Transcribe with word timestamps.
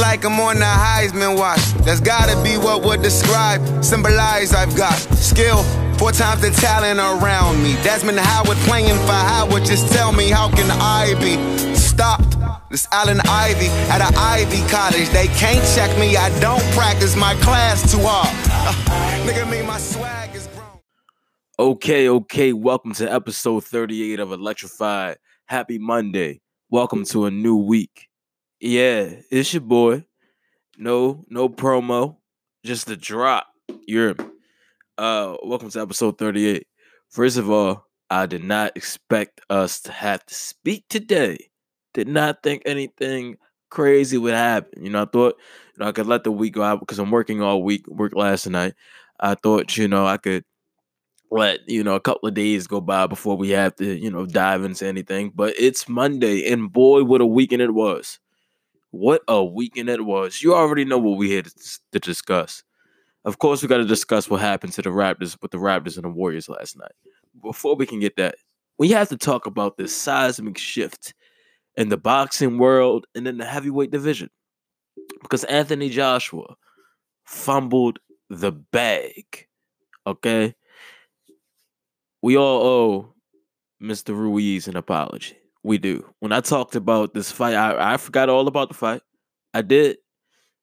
like 0.00 0.24
I'm 0.24 0.40
on 0.40 0.56
the 0.56 0.64
Heisman 0.64 1.36
watch. 1.36 1.60
That's 1.84 2.00
gotta 2.00 2.40
be 2.42 2.56
what 2.56 2.82
would 2.84 3.02
describe, 3.02 3.84
symbolize 3.84 4.54
I've 4.54 4.74
got 4.76 4.94
skill. 4.94 5.62
Four 5.98 6.12
times 6.12 6.40
the 6.40 6.50
talent 6.50 6.98
around 6.98 7.62
me. 7.62 7.74
Desmond 7.82 8.18
Howard 8.18 8.56
playing 8.58 8.96
for 9.06 9.12
Howard. 9.12 9.64
Just 9.64 9.92
tell 9.92 10.12
me, 10.12 10.30
how 10.30 10.48
can 10.48 10.70
I 10.70 11.14
be 11.20 11.74
stopped? 11.74 12.38
This 12.70 12.88
Allen 12.92 13.20
Ivy 13.28 13.66
at 13.90 14.00
an 14.00 14.14
Ivy 14.16 14.66
College. 14.70 15.08
They 15.10 15.26
can't 15.38 15.64
check 15.74 15.96
me. 15.98 16.16
I 16.16 16.30
don't 16.40 16.62
practice 16.72 17.16
my 17.16 17.34
class 17.36 17.90
too 17.92 18.00
hard. 18.00 18.28
Uh, 18.48 19.26
nigga, 19.26 19.50
me, 19.50 19.60
my 19.66 19.78
swag 19.78 20.34
is 20.34 20.46
grown. 20.46 20.80
Okay, 21.58 22.08
okay. 22.08 22.52
Welcome 22.52 22.94
to 22.94 23.12
episode 23.12 23.64
38 23.64 24.20
of 24.20 24.32
Electrified. 24.32 25.18
Happy 25.46 25.78
Monday. 25.78 26.40
Welcome 26.70 27.04
to 27.06 27.26
a 27.26 27.30
new 27.30 27.56
week. 27.56 28.09
Yeah, 28.60 29.14
it's 29.30 29.52
your 29.54 29.62
boy. 29.62 30.04
No, 30.78 31.24
no 31.30 31.48
promo. 31.48 32.16
Just 32.64 32.90
a 32.90 32.96
drop. 32.96 33.46
You're 33.86 34.16
uh 34.98 35.36
welcome 35.42 35.70
to 35.70 35.80
episode 35.80 36.18
38. 36.18 36.66
First 37.10 37.38
of 37.38 37.50
all, 37.50 37.86
I 38.10 38.26
did 38.26 38.44
not 38.44 38.76
expect 38.76 39.40
us 39.50 39.80
to 39.82 39.92
have 39.92 40.24
to 40.26 40.34
speak 40.34 40.84
today. 40.90 41.50
Did 41.94 42.08
not 42.08 42.42
think 42.42 42.62
anything 42.66 43.36
crazy 43.70 44.18
would 44.18 44.34
happen. 44.34 44.84
You 44.84 44.90
know, 44.90 45.02
I 45.02 45.06
thought 45.06 45.36
you 45.74 45.80
know 45.84 45.88
I 45.88 45.92
could 45.92 46.06
let 46.06 46.24
the 46.24 46.32
week 46.32 46.54
go 46.54 46.62
out 46.62 46.80
because 46.80 46.98
I'm 46.98 47.10
working 47.10 47.42
all 47.42 47.62
week, 47.62 47.86
work 47.88 48.14
last 48.14 48.48
night. 48.48 48.74
I 49.20 49.34
thought, 49.36 49.76
you 49.76 49.88
know, 49.88 50.06
I 50.06 50.18
could 50.18 50.44
let 51.30 51.60
you 51.68 51.84
know 51.84 51.94
a 51.94 52.00
couple 52.00 52.28
of 52.28 52.34
days 52.34 52.66
go 52.66 52.80
by 52.80 53.06
before 53.06 53.36
we 53.36 53.50
have 53.50 53.76
to 53.76 53.96
you 53.96 54.10
know 54.10 54.26
dive 54.26 54.64
into 54.64 54.86
anything 54.86 55.30
but 55.34 55.54
it's 55.58 55.88
monday 55.88 56.50
and 56.52 56.72
boy 56.72 57.04
what 57.04 57.20
a 57.20 57.26
weekend 57.26 57.62
it 57.62 57.74
was 57.74 58.18
what 58.90 59.22
a 59.28 59.42
weekend 59.44 59.88
it 59.88 60.04
was 60.04 60.42
you 60.42 60.54
already 60.54 60.84
know 60.84 60.98
what 60.98 61.18
we 61.18 61.32
had 61.32 61.46
to 61.92 61.98
discuss 61.98 62.62
of 63.24 63.38
course 63.38 63.62
we 63.62 63.68
got 63.68 63.78
to 63.78 63.84
discuss 63.84 64.28
what 64.28 64.40
happened 64.40 64.72
to 64.72 64.82
the 64.82 64.90
raptors 64.90 65.36
with 65.40 65.50
the 65.50 65.58
raptors 65.58 65.96
and 65.96 66.04
the 66.04 66.08
warriors 66.08 66.48
last 66.48 66.76
night 66.76 66.92
before 67.42 67.76
we 67.76 67.86
can 67.86 68.00
get 68.00 68.16
that 68.16 68.34
we 68.78 68.88
have 68.90 69.08
to 69.08 69.16
talk 69.16 69.46
about 69.46 69.76
this 69.76 69.96
seismic 69.96 70.58
shift 70.58 71.14
in 71.76 71.88
the 71.88 71.96
boxing 71.96 72.58
world 72.58 73.06
and 73.14 73.26
in 73.26 73.38
the 73.38 73.44
heavyweight 73.44 73.90
division 73.90 74.28
because 75.22 75.44
anthony 75.44 75.88
joshua 75.88 76.54
fumbled 77.24 77.98
the 78.28 78.50
bag 78.50 79.46
okay 80.06 80.54
we 82.22 82.36
all 82.36 82.62
owe 82.62 83.14
Mr. 83.82 84.14
Ruiz 84.14 84.68
an 84.68 84.76
apology. 84.76 85.39
We 85.62 85.78
do. 85.78 86.08
When 86.20 86.32
I 86.32 86.40
talked 86.40 86.74
about 86.74 87.12
this 87.12 87.30
fight, 87.30 87.54
I, 87.54 87.94
I 87.94 87.96
forgot 87.96 88.28
all 88.28 88.48
about 88.48 88.68
the 88.68 88.74
fight. 88.74 89.02
I 89.52 89.62
did. 89.62 89.98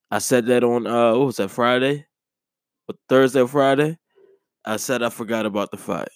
I 0.10 0.20
said 0.20 0.46
that 0.48 0.64
on 0.64 0.88
uh 0.88 1.16
what 1.16 1.26
was 1.28 1.38
that 1.38 1.50
Friday? 1.50 2.06
Or 2.88 2.96
Thursday 3.10 3.42
or 3.42 3.48
Friday? 3.48 3.98
I 4.66 4.78
said 4.78 5.04
I 5.04 5.10
forgot 5.10 5.46
about 5.46 5.72
the 5.72 5.78
fight. 5.78 6.10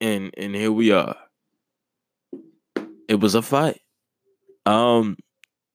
And 0.00 0.32
and 0.36 0.54
here 0.54 0.72
we 0.72 0.92
are. 0.92 1.16
It 3.08 3.20
was 3.20 3.34
a 3.34 3.42
fight. 3.42 3.80
Um 4.66 5.16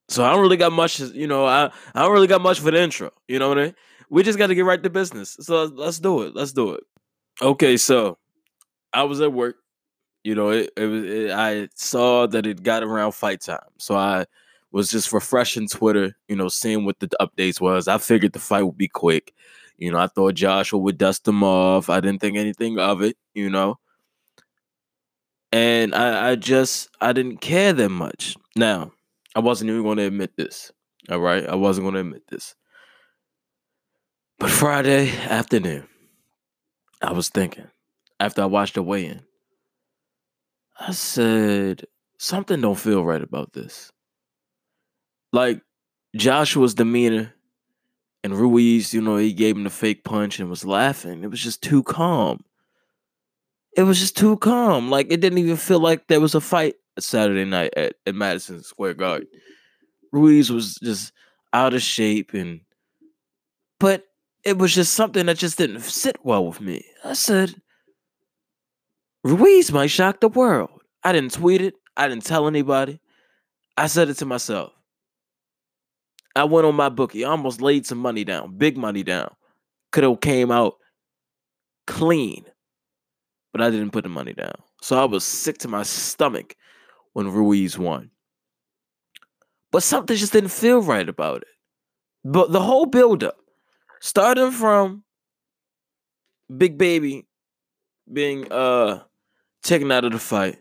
so 0.08 0.24
I 0.24 0.30
don't 0.32 0.40
really 0.40 0.56
got 0.56 0.72
much, 0.72 1.00
you 1.00 1.26
know, 1.26 1.46
I, 1.46 1.70
I 1.94 2.02
don't 2.02 2.12
really 2.12 2.28
got 2.28 2.40
much 2.40 2.60
for 2.60 2.70
the 2.70 2.80
intro. 2.80 3.10
You 3.26 3.38
know 3.38 3.48
what 3.48 3.58
I 3.58 3.64
mean? 3.64 3.74
We 4.08 4.22
just 4.22 4.38
got 4.38 4.46
to 4.46 4.54
get 4.54 4.64
right 4.64 4.80
to 4.80 4.88
business. 4.88 5.36
So 5.40 5.64
let's 5.64 5.98
do 5.98 6.22
it. 6.22 6.36
Let's 6.36 6.52
do 6.52 6.72
it. 6.74 6.84
Okay, 7.42 7.76
so 7.76 8.18
I 8.92 9.02
was 9.02 9.20
at 9.20 9.32
work. 9.32 9.56
You 10.26 10.34
know, 10.34 10.48
it, 10.50 10.72
it 10.76 10.86
was. 10.86 11.04
It, 11.04 11.30
I 11.30 11.68
saw 11.76 12.26
that 12.26 12.46
it 12.46 12.64
got 12.64 12.82
around 12.82 13.12
fight 13.12 13.42
time, 13.42 13.60
so 13.78 13.94
I 13.94 14.24
was 14.72 14.90
just 14.90 15.12
refreshing 15.12 15.68
Twitter. 15.68 16.16
You 16.26 16.34
know, 16.34 16.48
seeing 16.48 16.84
what 16.84 16.98
the 16.98 17.08
updates 17.20 17.60
was. 17.60 17.86
I 17.86 17.98
figured 17.98 18.32
the 18.32 18.40
fight 18.40 18.64
would 18.64 18.76
be 18.76 18.88
quick. 18.88 19.32
You 19.78 19.92
know, 19.92 19.98
I 20.00 20.08
thought 20.08 20.34
Joshua 20.34 20.80
would 20.80 20.98
dust 20.98 21.28
him 21.28 21.44
off. 21.44 21.88
I 21.88 22.00
didn't 22.00 22.20
think 22.20 22.36
anything 22.36 22.76
of 22.76 23.02
it. 23.02 23.16
You 23.34 23.48
know, 23.50 23.78
and 25.52 25.94
I, 25.94 26.30
I 26.30 26.34
just 26.34 26.90
I 27.00 27.12
didn't 27.12 27.36
care 27.36 27.72
that 27.72 27.90
much. 27.90 28.36
Now, 28.56 28.90
I 29.36 29.38
wasn't 29.38 29.70
even 29.70 29.84
going 29.84 29.98
to 29.98 30.06
admit 30.06 30.36
this. 30.36 30.72
All 31.08 31.20
right, 31.20 31.46
I 31.46 31.54
wasn't 31.54 31.84
going 31.84 31.94
to 31.94 32.00
admit 32.00 32.26
this. 32.26 32.56
But 34.40 34.50
Friday 34.50 35.08
afternoon, 35.20 35.86
I 37.00 37.12
was 37.12 37.28
thinking, 37.28 37.68
after 38.18 38.42
I 38.42 38.46
watched 38.46 38.74
the 38.74 38.82
weigh 38.82 39.06
in. 39.06 39.25
I 40.78 40.92
said, 40.92 41.84
something 42.18 42.60
don't 42.60 42.78
feel 42.78 43.04
right 43.04 43.22
about 43.22 43.52
this. 43.52 43.92
Like 45.32 45.62
Joshua's 46.14 46.74
demeanor 46.74 47.34
and 48.22 48.34
Ruiz, 48.34 48.92
you 48.92 49.00
know, 49.00 49.16
he 49.16 49.32
gave 49.32 49.56
him 49.56 49.64
the 49.64 49.70
fake 49.70 50.04
punch 50.04 50.38
and 50.38 50.50
was 50.50 50.64
laughing. 50.64 51.24
It 51.24 51.30
was 51.30 51.40
just 51.40 51.62
too 51.62 51.82
calm. 51.82 52.44
It 53.76 53.82
was 53.82 54.00
just 54.00 54.16
too 54.16 54.36
calm. 54.38 54.90
Like 54.90 55.06
it 55.10 55.20
didn't 55.20 55.38
even 55.38 55.56
feel 55.56 55.80
like 55.80 56.06
there 56.06 56.20
was 56.20 56.34
a 56.34 56.40
fight 56.40 56.76
Saturday 56.98 57.44
night 57.44 57.74
at, 57.76 57.94
at 58.06 58.14
Madison 58.14 58.62
Square 58.62 58.94
Garden. 58.94 59.28
Ruiz 60.12 60.50
was 60.50 60.76
just 60.76 61.12
out 61.52 61.74
of 61.74 61.82
shape 61.82 62.32
and 62.34 62.60
but 63.78 64.04
it 64.44 64.58
was 64.58 64.74
just 64.74 64.94
something 64.94 65.26
that 65.26 65.36
just 65.36 65.58
didn't 65.58 65.80
sit 65.80 66.16
well 66.24 66.46
with 66.46 66.60
me. 66.60 66.84
I 67.04 67.12
said, 67.12 67.60
Ruiz 69.26 69.72
might 69.72 69.88
shock 69.88 70.20
the 70.20 70.28
world. 70.28 70.70
I 71.02 71.10
didn't 71.10 71.32
tweet 71.32 71.60
it. 71.60 71.74
I 71.96 72.06
didn't 72.06 72.24
tell 72.24 72.46
anybody. 72.46 73.00
I 73.76 73.88
said 73.88 74.08
it 74.08 74.14
to 74.18 74.24
myself. 74.24 74.72
I 76.36 76.44
went 76.44 76.64
on 76.64 76.76
my 76.76 76.90
bookie. 76.90 77.24
I 77.24 77.30
almost 77.30 77.60
laid 77.60 77.86
some 77.86 77.98
money 77.98 78.22
down, 78.22 78.56
big 78.56 78.76
money 78.76 79.02
down. 79.02 79.34
Could 79.90 80.04
have 80.04 80.20
came 80.20 80.52
out 80.52 80.76
clean, 81.88 82.44
but 83.50 83.60
I 83.60 83.70
didn't 83.70 83.90
put 83.90 84.04
the 84.04 84.08
money 84.08 84.32
down. 84.32 84.54
So 84.80 84.96
I 84.96 85.06
was 85.06 85.24
sick 85.24 85.58
to 85.58 85.68
my 85.68 85.82
stomach 85.82 86.54
when 87.14 87.32
Ruiz 87.32 87.76
won. 87.76 88.12
But 89.72 89.82
something 89.82 90.16
just 90.16 90.34
didn't 90.34 90.50
feel 90.50 90.82
right 90.82 91.08
about 91.08 91.42
it. 91.42 91.48
But 92.24 92.52
the 92.52 92.62
whole 92.62 92.86
buildup, 92.86 93.38
starting 94.00 94.52
from 94.52 95.02
Big 96.56 96.78
Baby 96.78 97.26
being 98.12 98.52
uh 98.52 99.00
taken 99.66 99.92
out 99.92 100.04
of 100.04 100.12
the 100.12 100.18
fight. 100.18 100.58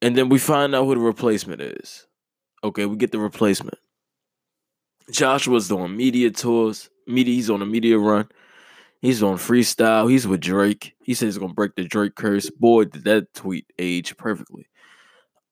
And 0.00 0.16
then 0.16 0.28
we 0.28 0.38
find 0.38 0.74
out 0.74 0.84
who 0.84 0.94
the 0.94 1.00
replacement 1.00 1.60
is. 1.60 2.06
Okay, 2.62 2.86
we 2.86 2.96
get 2.96 3.12
the 3.12 3.18
replacement. 3.18 3.78
Joshua's 5.10 5.68
doing 5.68 5.96
media 5.96 6.30
tours. 6.30 6.90
Media, 7.06 7.34
he's 7.34 7.50
on 7.50 7.62
a 7.62 7.66
media 7.66 7.98
run. 7.98 8.28
He's 9.00 9.22
on 9.22 9.36
freestyle. 9.36 10.10
He's 10.10 10.26
with 10.26 10.40
Drake. 10.40 10.94
He 11.02 11.14
says 11.14 11.34
he's 11.34 11.38
gonna 11.38 11.54
break 11.54 11.74
the 11.76 11.84
Drake 11.84 12.14
curse. 12.14 12.50
Boy, 12.50 12.84
did 12.84 13.04
that 13.04 13.32
tweet 13.34 13.66
age 13.78 14.16
perfectly. 14.16 14.66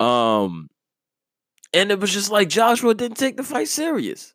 Um, 0.01 0.69
and 1.73 1.91
it 1.91 2.01
was 2.01 2.13
just 2.13 2.31
like 2.31 2.49
Joshua 2.49 2.95
didn't 2.95 3.17
take 3.17 3.37
the 3.37 3.43
fight 3.43 3.69
serious. 3.69 4.35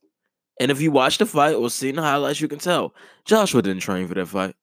And 0.59 0.71
if 0.71 0.81
you 0.81 0.91
watch 0.91 1.17
the 1.17 1.25
fight 1.25 1.55
or 1.55 1.69
see 1.69 1.91
the 1.91 2.01
highlights, 2.01 2.41
you 2.41 2.47
can 2.47 2.59
tell 2.59 2.93
Joshua 3.25 3.61
didn't 3.61 3.81
train 3.81 4.07
for 4.07 4.13
that 4.15 4.27
fight. 4.27 4.55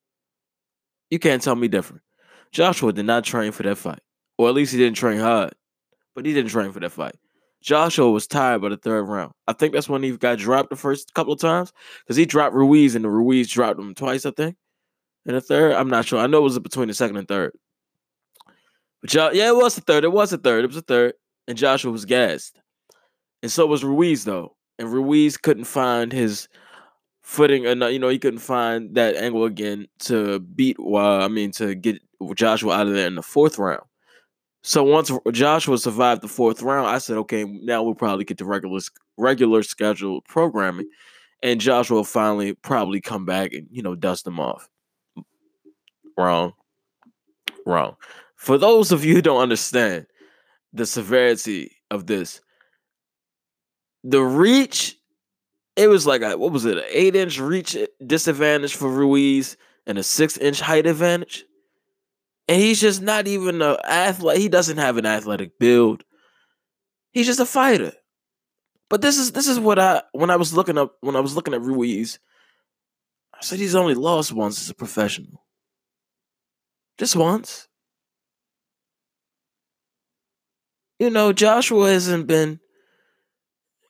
You 1.11 1.19
can't 1.19 1.43
tell 1.43 1.57
me 1.57 1.69
different. 1.69 2.03
Joshua 2.53 2.93
did 2.93 3.07
not 3.07 3.25
train 3.25 3.53
for 3.53 3.63
that 3.63 3.77
fight. 3.77 4.01
Or 4.37 4.49
at 4.49 4.55
least 4.55 4.73
he 4.73 4.79
didn't 4.79 4.97
train 4.97 5.19
hard. 5.19 5.53
But 6.15 6.27
he 6.27 6.33
didn't 6.33 6.51
train 6.51 6.73
for 6.73 6.81
that 6.81 6.93
fight. 6.93 7.17
Joshua 7.61 8.11
was 8.11 8.27
tired 8.27 8.63
by 8.63 8.69
the 8.69 8.77
third 8.77 9.05
round. 9.05 9.33
I 9.49 9.53
think 9.53 9.73
that's 9.73 9.89
when 9.89 10.03
he 10.03 10.17
got 10.17 10.39
dropped 10.39 10.71
the 10.71 10.77
first 10.77 11.13
couple 11.15 11.33
of 11.33 11.41
times. 11.41 11.73
Because 12.05 12.17
he 12.17 12.25
dropped 12.25 12.55
Ruiz 12.55 12.95
and 12.95 13.05
the 13.05 13.11
Ruiz 13.11 13.49
dropped 13.49 13.81
him 13.81 13.95
twice, 13.95 14.25
I 14.25 14.31
think. 14.31 14.57
In 15.27 15.35
the 15.35 15.41
third, 15.41 15.73
I'm 15.73 15.91
not 15.91 16.07
sure. 16.07 16.21
I 16.21 16.27
know 16.27 16.39
it 16.39 16.43
was 16.43 16.59
between 16.59 16.89
the 16.89 16.95
second 16.95 17.17
and 17.17 17.29
third. 17.29 17.53
But 19.01 19.11
jo- 19.11 19.31
yeah, 19.33 19.49
it 19.49 19.57
was 19.57 19.75
the 19.75 19.81
third. 19.81 20.05
It 20.05 20.13
was 20.13 20.31
the 20.31 20.39
third. 20.39 20.65
It 20.65 20.69
was 20.69 20.77
the 20.77 20.83
third. 20.83 21.15
And 21.47 21.59
Joshua 21.59 21.91
was 21.91 22.05
gassed. 22.05 22.61
And 23.43 23.51
so 23.51 23.67
was 23.67 23.85
Ruiz, 23.85 24.25
though. 24.25 24.57
And 24.79 24.93
Ruiz 24.93 25.37
couldn't 25.37 25.65
find 25.65 26.13
his 26.13 26.49
footing 27.23 27.65
enough. 27.65 27.93
You 27.93 27.99
know, 27.99 28.09
he 28.09 28.19
couldn't 28.19 28.41
find 28.41 28.95
that 28.95 29.17
angle 29.17 29.45
again 29.45 29.89
to 30.01 30.39
beat. 30.39 30.77
Uh, 30.79 31.19
I 31.19 31.29
mean, 31.29 31.51
to 31.53 31.75
get 31.75 32.01
Joshua 32.35 32.75
out 32.75 32.87
of 32.87 32.95
there 32.95 33.07
in 33.07 33.15
the 33.15 33.23
fourth 33.23 33.59
round. 33.59 33.83
So 34.63 34.83
once 34.83 35.11
Joshua 35.33 35.79
survived 35.79 36.23
the 36.23 36.29
fourth 36.29 36.63
round, 36.63 36.89
I 36.89 36.99
said, 36.99 37.17
okay, 37.19 37.45
now 37.45 37.83
we'll 37.83 37.95
probably 37.95 38.25
get 38.25 38.39
to 38.39 38.45
regular 38.45 38.81
regular 39.17 39.63
scheduled 39.63 40.25
programming, 40.25 40.89
and 41.43 41.61
Joshua 41.61 41.99
will 41.99 42.05
finally 42.05 42.55
probably 42.55 43.01
come 43.01 43.25
back 43.25 43.53
and 43.53 43.67
you 43.71 43.83
know 43.83 43.95
dust 43.95 44.27
him 44.27 44.41
off. 44.41 44.69
Wrong, 46.17 46.53
wrong. 47.65 47.97
For 48.37 48.59
those 48.59 48.93
of 48.93 49.05
you 49.05 49.15
who 49.15 49.23
don't 49.23 49.41
understand 49.41 50.07
the 50.73 50.87
severity 50.87 51.77
of 51.91 52.07
this, 52.07 52.41
the 54.05 54.23
reach, 54.23 54.97
it 55.77 55.89
was 55.89 56.07
like 56.07 56.23
a 56.23 56.37
what 56.37 56.53
was 56.53 56.65
it, 56.65 56.79
an 56.79 56.85
eight 56.91 57.15
inch 57.15 57.39
reach 57.39 57.77
disadvantage 58.07 58.75
for 58.75 58.91
Ruiz 58.91 59.57
and 59.87 59.99
a 59.99 60.03
six 60.03 60.37
inch 60.37 60.61
height 60.61 60.87
advantage. 60.87 61.45
And 62.49 62.61
he's 62.61 62.81
just 62.81 63.03
not 63.03 63.29
even 63.29 63.61
an 63.61 63.77
athlete. 63.85 64.39
He 64.39 64.49
doesn't 64.49 64.79
have 64.79 64.97
an 64.97 65.05
athletic 65.05 65.59
build. 65.59 66.05
He's 67.13 67.27
just 67.27 67.41
a 67.41 67.47
fighter. 67.47 67.93
But 68.89 69.03
this 69.03 69.19
is 69.19 69.33
this 69.33 69.49
is 69.49 69.61
what 69.61 69.79
I 69.79 70.03
when 70.13 70.31
I 70.31 70.37
was 70.37 70.55
looking 70.55 70.79
up 70.79 70.97
when 71.03 71.15
I 71.15 71.21
was 71.21 71.37
looking 71.37 71.53
at 71.53 71.61
Ruiz, 71.61 72.19
I 73.35 73.39
said 73.43 73.59
he's 73.59 73.75
only 73.75 73.95
lost 73.95 74.33
once 74.33 74.61
as 74.61 74.71
a 74.71 74.75
professional. 74.75 75.45
Just 76.97 77.15
once. 77.15 77.69
You 80.99 81.11
know, 81.11 81.33
Joshua 81.33 81.91
hasn't 81.91 82.27
been 82.27 82.61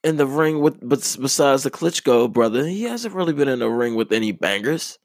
in 0.02 0.16
the 0.16 0.26
ring 0.26 0.60
with 0.60 0.80
but 0.86 1.16
besides 1.20 1.62
the 1.62 1.70
Klitschko 1.70 2.32
brother, 2.32 2.66
he 2.66 2.82
hasn't 2.82 3.14
really 3.14 3.32
been 3.32 3.48
in 3.48 3.60
the 3.60 3.68
ring 3.68 3.94
with 3.94 4.12
any 4.12 4.32
bangers. 4.32 4.98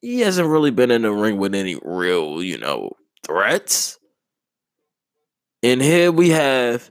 He 0.00 0.20
hasn't 0.20 0.48
really 0.48 0.70
been 0.70 0.90
in 0.90 1.02
the 1.02 1.12
ring 1.12 1.38
with 1.38 1.54
any 1.54 1.76
real, 1.82 2.42
you 2.42 2.58
know, 2.58 2.92
threats. 3.26 3.98
And 5.62 5.82
here 5.82 6.12
we 6.12 6.30
have 6.30 6.90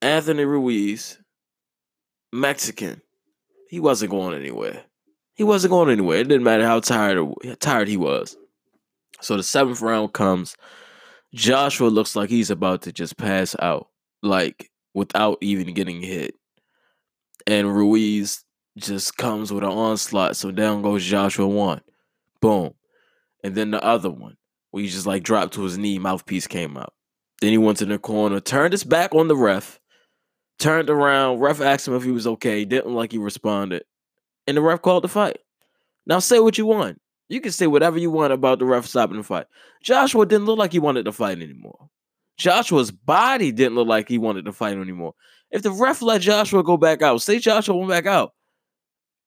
Anthony 0.00 0.44
Ruiz, 0.44 1.18
Mexican. 2.32 3.02
He 3.68 3.80
wasn't 3.80 4.12
going 4.12 4.38
anywhere. 4.38 4.84
He 5.34 5.42
wasn't 5.42 5.72
going 5.72 5.90
anywhere. 5.90 6.18
It 6.18 6.28
didn't 6.28 6.44
matter 6.44 6.64
how 6.64 6.80
tired 6.80 7.18
tired 7.60 7.88
he 7.88 7.96
was. 7.96 8.36
So 9.20 9.36
the 9.36 9.42
seventh 9.42 9.82
round 9.82 10.12
comes. 10.12 10.56
Joshua 11.34 11.88
looks 11.88 12.14
like 12.14 12.30
he's 12.30 12.50
about 12.50 12.82
to 12.82 12.92
just 12.92 13.16
pass 13.16 13.56
out, 13.58 13.88
like 14.22 14.70
without 14.94 15.38
even 15.40 15.74
getting 15.74 16.00
hit. 16.00 16.34
And 17.46 17.74
Ruiz 17.74 18.45
just 18.76 19.16
comes 19.16 19.52
with 19.52 19.64
an 19.64 19.70
onslaught. 19.70 20.36
So 20.36 20.50
down 20.50 20.82
goes 20.82 21.04
Joshua 21.04 21.46
one. 21.46 21.80
Boom. 22.40 22.74
And 23.42 23.54
then 23.54 23.70
the 23.70 23.82
other 23.82 24.10
one, 24.10 24.36
where 24.70 24.82
he 24.82 24.88
just 24.88 25.06
like 25.06 25.22
dropped 25.22 25.54
to 25.54 25.62
his 25.62 25.78
knee, 25.78 25.98
mouthpiece 25.98 26.46
came 26.46 26.76
out. 26.76 26.92
Then 27.40 27.52
he 27.52 27.58
went 27.58 27.78
to 27.78 27.86
the 27.86 27.98
corner, 27.98 28.40
turned 28.40 28.72
his 28.72 28.84
back 28.84 29.14
on 29.14 29.28
the 29.28 29.36
ref, 29.36 29.80
turned 30.58 30.90
around. 30.90 31.40
Ref 31.40 31.60
asked 31.60 31.86
him 31.86 31.94
if 31.94 32.02
he 32.02 32.10
was 32.10 32.26
okay. 32.26 32.64
Didn't 32.64 32.94
like 32.94 33.12
he 33.12 33.18
responded. 33.18 33.84
And 34.46 34.56
the 34.56 34.62
ref 34.62 34.82
called 34.82 35.04
the 35.04 35.08
fight. 35.08 35.38
Now 36.06 36.18
say 36.18 36.38
what 36.38 36.58
you 36.58 36.66
want. 36.66 37.00
You 37.28 37.40
can 37.40 37.52
say 37.52 37.66
whatever 37.66 37.98
you 37.98 38.10
want 38.10 38.32
about 38.32 38.58
the 38.58 38.64
ref 38.64 38.86
stopping 38.86 39.16
the 39.16 39.22
fight. 39.22 39.46
Joshua 39.82 40.24
didn't 40.26 40.46
look 40.46 40.58
like 40.58 40.72
he 40.72 40.78
wanted 40.78 41.04
to 41.06 41.12
fight 41.12 41.42
anymore. 41.42 41.88
Joshua's 42.36 42.90
body 42.90 43.50
didn't 43.50 43.74
look 43.74 43.88
like 43.88 44.08
he 44.08 44.18
wanted 44.18 44.44
to 44.44 44.52
fight 44.52 44.76
anymore. 44.76 45.14
If 45.50 45.62
the 45.62 45.70
ref 45.70 46.02
let 46.02 46.20
Joshua 46.20 46.62
go 46.62 46.76
back 46.76 47.02
out, 47.02 47.22
say 47.22 47.38
Joshua 47.38 47.76
went 47.76 47.90
back 47.90 48.06
out, 48.06 48.32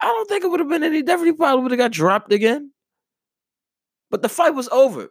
I 0.01 0.07
don't 0.07 0.29
think 0.29 0.43
it 0.43 0.47
would 0.49 0.59
have 0.59 0.69
been 0.69 0.83
any 0.83 1.01
different. 1.01 1.27
He 1.27 1.33
probably 1.33 1.63
would 1.63 1.71
have 1.71 1.77
got 1.77 1.91
dropped 1.91 2.31
again. 2.31 2.71
But 4.09 4.21
the 4.21 4.29
fight 4.29 4.55
was 4.55 4.69
over. 4.69 5.09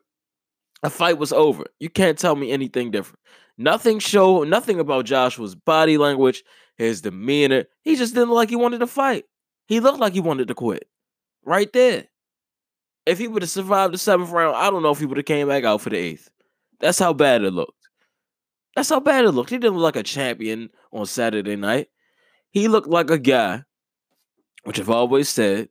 The 0.83 0.91
fight 0.91 1.19
was 1.19 1.33
over. 1.33 1.65
You 1.79 1.91
can't 1.91 2.19
tell 2.19 2.37
me 2.37 2.51
anything 2.53 2.91
different. 2.91 3.21
Nothing 3.57 3.99
show, 3.99 4.45
nothing 4.45 4.79
about 4.79 5.05
Joshua's 5.05 5.55
body 5.55 5.99
language, 5.99 6.45
his 6.77 7.01
demeanor. 7.01 7.65
He 7.83 7.97
just 7.97 8.15
didn't 8.15 8.29
look 8.29 8.37
like 8.37 8.51
he 8.51 8.57
wanted 8.57 8.79
to 8.81 8.87
fight. 8.87 9.25
He 9.67 9.81
looked 9.81 9.99
like 9.99 10.13
he 10.13 10.21
wanted 10.21 10.49
to 10.49 10.55
quit. 10.55 10.89
Right 11.45 11.73
there. 11.73 12.07
If 13.05 13.19
he 13.19 13.27
would 13.27 13.43
have 13.43 13.51
survived 13.51 13.95
the 13.95 13.99
seventh 13.99 14.31
round, 14.31 14.55
I 14.55 14.71
don't 14.71 14.83
know 14.83 14.91
if 14.91 14.99
he 14.99 15.07
would 15.07 15.17
have 15.17 15.27
came 15.27 15.49
back 15.49 15.65
out 15.65 15.81
for 15.81 15.91
the 15.91 15.97
eighth. 15.97 16.31
That's 16.79 16.99
how 16.99 17.13
bad 17.13 17.43
it 17.43 17.53
looked. 17.53 17.73
That's 18.77 18.91
how 18.91 19.01
bad 19.01 19.25
it 19.25 19.33
looked. 19.33 19.51
He 19.51 19.59
didn't 19.59 19.77
look 19.77 19.95
like 19.95 19.97
a 19.97 20.03
champion 20.05 20.71
on 20.93 21.07
Saturday 21.07 21.57
night. 21.57 21.89
He 22.51 22.69
looked 22.69 22.89
like 22.89 23.11
a 23.11 23.19
guy, 23.19 23.65
which 24.65 24.79
I've 24.79 24.91
always 24.91 25.29
said, 25.29 25.71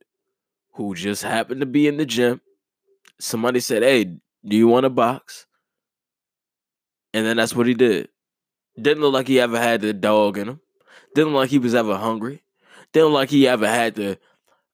who 0.73 0.95
just 0.95 1.23
happened 1.23 1.61
to 1.61 1.65
be 1.65 1.87
in 1.87 1.97
the 1.97 2.05
gym. 2.05 2.41
Somebody 3.19 3.59
said, 3.59 3.83
Hey, 3.83 4.03
do 4.03 4.55
you 4.55 4.67
want 4.67 4.83
to 4.83 4.89
box? 4.89 5.47
And 7.13 7.25
then 7.25 7.37
that's 7.37 7.55
what 7.55 7.67
he 7.67 7.73
did. 7.73 8.09
Didn't 8.79 9.01
look 9.01 9.13
like 9.13 9.27
he 9.27 9.39
ever 9.39 9.59
had 9.59 9.81
the 9.81 9.93
dog 9.93 10.37
in 10.37 10.49
him. 10.49 10.61
Didn't 11.15 11.33
look 11.33 11.41
like 11.41 11.49
he 11.49 11.57
was 11.57 11.73
ever 11.73 11.95
hungry. 11.95 12.43
Didn't 12.93 13.09
look 13.09 13.15
like 13.15 13.29
he 13.31 13.47
ever 13.47 13.67
had 13.67 13.95
to, 13.95 14.17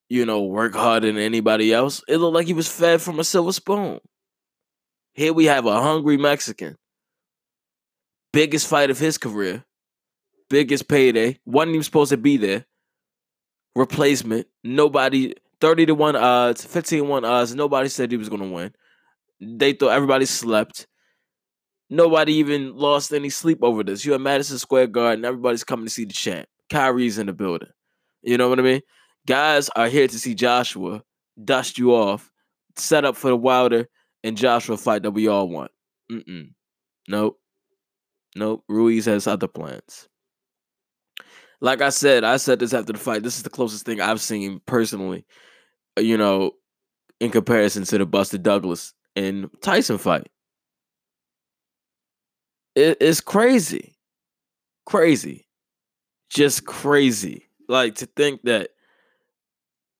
you 0.10 0.26
know, 0.26 0.44
work 0.44 0.76
harder 0.76 1.08
than 1.08 1.18
anybody 1.18 1.74
else. 1.74 2.04
It 2.08 2.18
looked 2.18 2.36
like 2.36 2.48
he 2.48 2.54
was 2.54 2.68
fed 2.68 3.02
from 3.02 3.20
a 3.20 3.24
silver 3.24 3.54
spoon. 3.54 4.02
Here 5.14 5.32
we 5.32 5.46
have 5.46 5.66
a 5.66 5.82
hungry 5.82 6.18
Mexican 6.18 6.78
biggest 8.34 8.68
fight 8.68 8.90
of 8.90 9.00
his 9.00 9.18
career, 9.18 9.64
biggest 10.50 10.90
payday, 10.90 11.40
wasn't 11.46 11.76
even 11.76 11.84
supposed 11.84 12.10
to 12.10 12.18
be 12.18 12.36
there. 12.36 12.66
Replacement, 13.76 14.48
nobody, 14.64 15.34
30 15.62 15.88
to 15.88 15.96
1 15.96 16.16
odds, 16.16 16.66
15 16.66 17.00
to 17.00 17.06
1 17.06 17.26
odds, 17.26 17.56
nobody 17.56 17.90
said 17.90 18.12
he 18.12 18.18
was 18.18 18.30
going 18.30 18.42
to 18.42 18.50
win. 18.50 18.74
They 19.42 19.74
thought 19.74 19.90
everybody 19.90 20.26
slept. 20.26 20.88
Nobody 21.90 22.34
even 22.34 22.76
lost 22.76 23.14
any 23.14 23.30
sleep 23.30 23.60
over 23.62 23.84
this. 23.84 24.06
You 24.06 24.14
have 24.14 24.22
Madison 24.22 24.58
Square 24.58 24.88
Garden, 24.88 25.26
everybody's 25.26 25.64
coming 25.64 25.86
to 25.86 25.92
see 25.92 26.06
the 26.06 26.14
champ. 26.14 26.48
Kyrie's 26.70 27.18
in 27.18 27.28
the 27.28 27.34
building. 27.34 27.70
You 28.22 28.38
know 28.38 28.50
what 28.50 28.60
I 28.60 28.64
mean? 28.64 28.82
Guys 29.28 29.70
are 29.76 29.88
here 29.88 30.08
to 30.08 30.20
see 30.20 30.36
Joshua 30.36 31.02
dust 31.44 31.78
you 31.78 31.94
off, 31.94 32.32
set 32.76 33.06
up 33.06 33.16
for 33.16 33.30
the 33.30 33.36
Wilder 33.36 33.88
and 34.24 34.38
Joshua 34.38 34.78
fight 34.78 35.04
that 35.04 35.12
we 35.12 35.28
all 35.28 35.50
want. 35.50 35.72
Mm-mm. 36.12 36.54
Nope. 37.08 37.40
Nope. 38.36 38.64
Ruiz 38.68 39.06
has 39.06 39.28
other 39.28 39.48
plans. 39.48 40.08
Like 41.64 41.82
I 41.82 41.90
said, 41.90 42.26
I 42.26 42.36
said 42.36 42.60
this 42.60 42.74
after 42.74 42.92
the 42.92 43.00
fight. 43.00 43.24
This 43.24 43.38
is 43.38 43.44
the 43.44 43.50
closest 43.50 43.86
thing 43.86 44.02
I've 44.02 44.20
seen 44.20 44.60
personally, 44.66 45.26
uh, 45.98 46.02
you 46.02 46.18
know, 46.18 46.52
in 47.22 47.32
comparison 47.32 47.86
to 47.86 47.98
the 47.98 48.06
Buster 48.06 48.38
Douglas 48.38 48.94
and 49.16 49.50
Tyson 49.62 49.98
fight. 49.98 50.28
It, 52.76 52.98
it's 53.00 53.22
crazy. 53.22 53.96
Crazy. 54.86 55.48
Just 56.30 56.66
crazy. 56.66 57.48
Like 57.70 57.96
to 57.96 58.08
think 58.08 58.42
that 58.44 58.72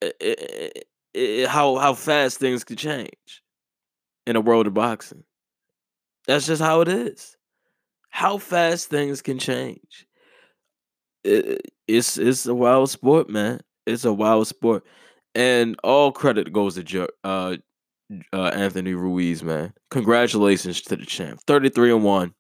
it, 0.02 0.16
it, 0.20 0.88
it, 1.14 1.48
how 1.48 1.78
how 1.78 1.94
fast 1.94 2.40
things 2.40 2.66
could 2.66 2.78
change 2.78 3.42
in 4.28 4.36
a 4.36 4.42
world 4.42 4.68
of 4.68 4.74
boxing. 4.74 5.24
That's 6.28 6.46
just 6.46 6.62
how 6.62 6.82
it 6.82 6.90
is 6.90 7.38
how 8.10 8.38
fast 8.38 8.90
things 8.90 9.24
can 9.24 9.40
change. 9.40 10.06
It, 11.24 11.72
it's 11.88 12.18
it's 12.18 12.46
a 12.46 12.54
wild 12.54 12.90
sport, 12.90 13.30
man. 13.30 13.62
It's 13.86 14.06
a 14.06 14.14
wild 14.14 14.48
sport, 14.48 14.84
and 15.36 15.78
all 15.84 16.12
credit 16.12 16.54
goes 16.54 16.82
to 16.82 17.08
uh, 17.24 17.58
uh, 18.32 18.48
Anthony 18.48 18.94
Ruiz, 18.94 19.44
man. 19.44 19.74
Congratulations 19.90 20.82
to 20.82 20.96
the 20.96 21.06
champ, 21.06 21.42
thirty 21.46 21.70
three 21.70 21.92
and 21.92 22.04
one, 22.04 22.34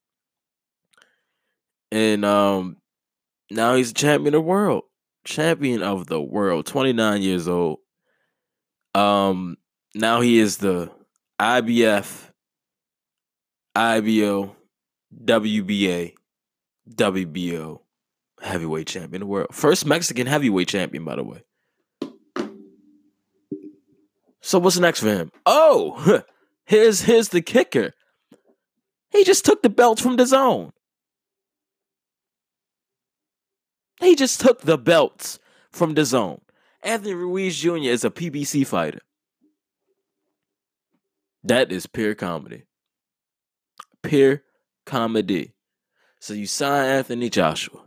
and 1.91 2.25
um, 2.25 2.77
now 3.51 3.75
he's 3.75 3.91
a 3.91 3.94
champion 3.94 4.33
of 4.33 4.39
the 4.39 4.41
world, 4.41 4.83
champion 5.25 5.81
of 5.81 6.07
the 6.07 6.21
world, 6.21 6.66
twenty 6.66 6.94
nine 6.94 7.21
years 7.21 7.47
old. 7.47 7.80
Um, 8.95 9.57
now 9.95 10.21
he 10.21 10.40
is 10.40 10.57
the 10.57 10.92
IBF, 11.40 12.30
IBO 13.75 14.56
WBA, 15.23 16.13
WBO 16.90 17.82
heavyweight 18.44 18.88
champion 18.88 19.21
of 19.21 19.28
the 19.28 19.31
world. 19.31 19.47
First 19.52 19.85
Mexican 19.85 20.28
heavyweight 20.28 20.68
champion, 20.68 21.06
by 21.06 21.16
the 21.16 21.23
way. 21.23 21.44
So 24.42 24.59
what's 24.59 24.78
next 24.78 25.00
for 25.00 25.07
him? 25.07 25.31
Oh, 25.45 26.21
here's 26.66 27.02
here's 27.02 27.30
the 27.30 27.42
kicker. 27.42 27.94
He 29.09 29.23
just 29.23 29.45
took 29.45 29.62
the 29.62 29.69
belt 29.69 30.00
from 30.00 30.18
the 30.18 30.26
zone. 30.26 30.71
He 34.02 34.16
just 34.16 34.42
took 34.42 34.62
the 34.62 34.78
belts 34.78 35.40
from 35.71 35.94
the 35.94 36.04
zone. 36.04 36.42
Anthony 36.83 37.14
Ruiz 37.14 37.57
Jr. 37.57 37.78
is 37.78 38.04
a 38.04 38.09
PBC 38.09 38.68
fighter. 38.68 39.00
That 41.44 41.71
is 41.71 41.88
pure 41.88 42.16
comedy. 42.16 42.64
Pure 44.02 44.42
comedy. 44.85 45.54
So 46.19 46.33
you 46.33 46.47
sign 46.47 46.90
Anthony 46.90 47.30
Joshua 47.30 47.83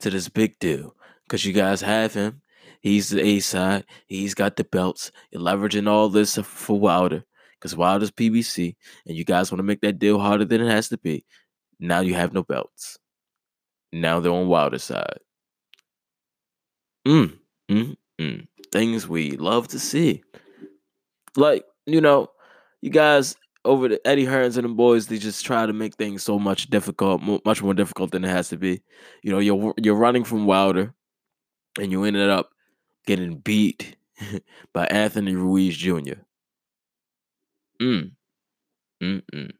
to 0.00 0.10
this 0.10 0.28
big 0.28 0.58
deal 0.58 0.94
because 1.24 1.44
you 1.44 1.52
guys 1.52 1.80
have 1.80 2.14
him. 2.14 2.42
He's 2.80 3.10
the 3.10 3.22
A 3.22 3.40
side. 3.40 3.84
He's 4.06 4.34
got 4.34 4.56
the 4.56 4.64
belts. 4.64 5.12
You're 5.30 5.42
leveraging 5.42 5.88
all 5.88 6.08
this 6.08 6.36
for 6.36 6.78
Wilder 6.78 7.24
because 7.58 7.76
Wilder's 7.76 8.10
PBC, 8.10 8.74
and 9.06 9.16
you 9.16 9.24
guys 9.24 9.52
want 9.52 9.58
to 9.58 9.64
make 9.64 9.82
that 9.82 9.98
deal 9.98 10.18
harder 10.18 10.46
than 10.46 10.62
it 10.62 10.70
has 10.70 10.88
to 10.88 10.98
be. 10.98 11.24
Now 11.78 12.00
you 12.00 12.14
have 12.14 12.32
no 12.32 12.42
belts. 12.42 12.98
Now 13.92 14.20
they're 14.20 14.32
on 14.32 14.48
Wilder's 14.48 14.84
side. 14.84 15.18
Mm, 17.06 17.38
mm, 17.70 17.96
mm. 18.20 18.46
Things 18.72 19.08
we 19.08 19.32
love 19.32 19.68
to 19.68 19.78
see. 19.78 20.22
Like, 21.36 21.64
you 21.86 22.00
know, 22.00 22.28
you 22.80 22.90
guys 22.90 23.36
over 23.64 23.88
the 23.88 24.06
Eddie 24.06 24.26
Hearns 24.26 24.56
and 24.56 24.64
the 24.64 24.68
boys, 24.68 25.06
they 25.06 25.18
just 25.18 25.44
try 25.44 25.66
to 25.66 25.72
make 25.72 25.94
things 25.94 26.22
so 26.22 26.38
much 26.38 26.68
difficult, 26.70 27.22
much 27.44 27.62
more 27.62 27.74
difficult 27.74 28.10
than 28.10 28.24
it 28.24 28.28
has 28.28 28.48
to 28.48 28.56
be. 28.56 28.82
You 29.22 29.32
know, 29.32 29.38
you're 29.38 29.74
you're 29.76 29.94
running 29.94 30.24
from 30.24 30.46
Wilder, 30.46 30.94
and 31.78 31.90
you 31.92 32.04
ended 32.04 32.30
up 32.30 32.50
getting 33.06 33.38
beat 33.38 33.96
by 34.72 34.86
Anthony 34.86 35.34
Ruiz 35.34 35.76
Jr. 35.76 36.22
Mm. 37.80 38.12
Mm-mm. 39.02 39.50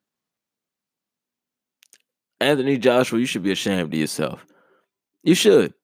Anthony 2.40 2.78
Joshua, 2.78 3.18
you 3.18 3.26
should 3.26 3.42
be 3.42 3.52
ashamed 3.52 3.92
of 3.92 3.98
yourself. 3.98 4.46
You 5.22 5.34
should. 5.34 5.74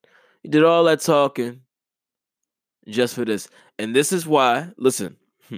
You 0.43 0.49
did 0.49 0.63
all 0.63 0.83
that 0.85 1.01
talking 1.01 1.61
just 2.87 3.15
for 3.15 3.25
this. 3.25 3.47
And 3.77 3.95
this 3.95 4.11
is 4.11 4.25
why, 4.25 4.71
listen, 4.77 5.17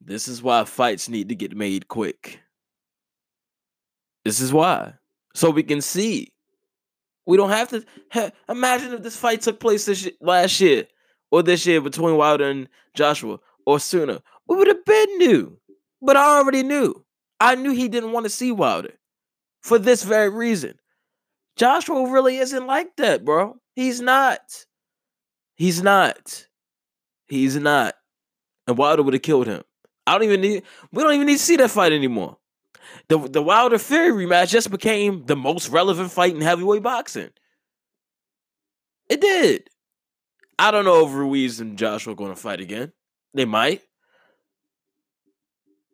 this 0.00 0.28
is 0.28 0.42
why 0.42 0.64
fights 0.64 1.08
need 1.08 1.28
to 1.28 1.34
get 1.34 1.56
made 1.56 1.88
quick. 1.88 2.40
This 4.24 4.40
is 4.40 4.52
why. 4.52 4.94
So 5.34 5.50
we 5.50 5.62
can 5.62 5.80
see. 5.80 6.32
We 7.26 7.36
don't 7.36 7.50
have 7.50 7.68
to 7.68 7.84
ha- 8.12 8.30
imagine 8.48 8.92
if 8.92 9.02
this 9.02 9.16
fight 9.16 9.42
took 9.42 9.60
place 9.60 9.84
this 9.84 10.08
last 10.20 10.60
year 10.60 10.86
or 11.30 11.42
this 11.42 11.66
year 11.66 11.80
between 11.80 12.16
Wilder 12.16 12.48
and 12.48 12.68
Joshua 12.94 13.38
or 13.66 13.78
sooner. 13.78 14.20
We 14.48 14.56
would 14.56 14.68
have 14.68 14.84
been 14.84 15.18
new. 15.18 15.58
But 16.02 16.16
I 16.16 16.38
already 16.38 16.62
knew. 16.62 17.04
I 17.40 17.54
knew 17.54 17.72
he 17.72 17.88
didn't 17.88 18.12
want 18.12 18.24
to 18.24 18.30
see 18.30 18.52
Wilder 18.52 18.94
for 19.62 19.78
this 19.78 20.02
very 20.02 20.30
reason. 20.30 20.78
Joshua 21.56 22.10
really 22.10 22.38
isn't 22.38 22.66
like 22.66 22.96
that, 22.96 23.24
bro. 23.24 23.56
He's 23.74 24.00
not. 24.00 24.40
He's 25.56 25.82
not. 25.82 26.46
He's 27.28 27.56
not. 27.56 27.94
And 28.66 28.78
Wilder 28.78 29.02
would 29.02 29.14
have 29.14 29.22
killed 29.22 29.46
him. 29.46 29.62
I 30.10 30.14
don't 30.14 30.24
even 30.24 30.40
need. 30.40 30.64
We 30.90 31.04
don't 31.04 31.14
even 31.14 31.28
need 31.28 31.38
to 31.38 31.42
see 31.42 31.54
that 31.56 31.70
fight 31.70 31.92
anymore. 31.92 32.36
The 33.06 33.18
the 33.18 33.40
Wilder 33.40 33.78
Fury 33.78 34.26
rematch 34.26 34.48
just 34.48 34.68
became 34.68 35.24
the 35.26 35.36
most 35.36 35.68
relevant 35.68 36.10
fight 36.10 36.34
in 36.34 36.40
heavyweight 36.40 36.82
boxing. 36.82 37.30
It 39.08 39.20
did. 39.20 39.70
I 40.58 40.72
don't 40.72 40.84
know 40.84 41.06
if 41.06 41.12
Ruiz 41.12 41.60
and 41.60 41.78
Joshua 41.78 42.12
are 42.12 42.16
going 42.16 42.34
to 42.34 42.40
fight 42.40 42.60
again. 42.60 42.92
They 43.34 43.44
might. 43.44 43.82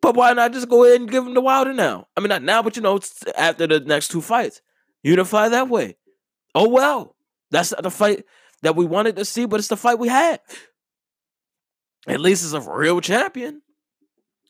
But 0.01 0.15
why 0.15 0.33
not 0.33 0.51
just 0.51 0.67
go 0.67 0.83
ahead 0.83 0.99
and 0.99 1.11
give 1.11 1.25
him 1.25 1.35
the 1.35 1.41
Wilder 1.41 1.73
now? 1.73 2.07
I 2.17 2.21
mean, 2.21 2.29
not 2.29 2.41
now, 2.41 2.63
but 2.63 2.75
you 2.75 2.81
know, 2.81 2.99
after 3.37 3.67
the 3.67 3.81
next 3.81 4.07
two 4.07 4.21
fights, 4.21 4.61
unify 5.03 5.49
that 5.49 5.69
way. 5.69 5.97
Oh 6.55 6.69
well, 6.69 7.15
that's 7.51 7.71
not 7.71 7.83
the 7.83 7.91
fight 7.91 8.25
that 8.63 8.75
we 8.75 8.85
wanted 8.85 9.15
to 9.17 9.25
see, 9.25 9.45
but 9.45 9.59
it's 9.59 9.67
the 9.67 9.77
fight 9.77 9.99
we 9.99 10.07
had. 10.07 10.39
At 12.07 12.19
least 12.19 12.43
it's 12.43 12.53
a 12.53 12.71
real 12.71 12.99
champion. 12.99 13.61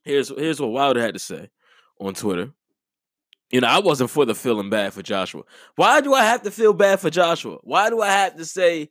Here's 0.07 0.29
here's 0.29 0.59
what 0.59 0.71
Wilder 0.71 1.01
had 1.01 1.15
to 1.15 1.19
say 1.19 1.49
on 1.99 2.13
Twitter. 2.13 2.51
You 3.49 3.61
know, 3.61 3.67
I 3.67 3.79
wasn't 3.79 4.09
for 4.09 4.25
the 4.25 4.35
feeling 4.35 4.69
bad 4.69 4.93
for 4.93 5.01
Joshua. 5.01 5.43
Why 5.75 6.01
do 6.01 6.13
I 6.13 6.23
have 6.23 6.43
to 6.43 6.51
feel 6.51 6.73
bad 6.73 6.99
for 6.99 7.09
Joshua? 7.09 7.57
Why 7.63 7.89
do 7.89 8.01
I 8.01 8.07
have 8.07 8.35
to 8.37 8.45
say 8.45 8.89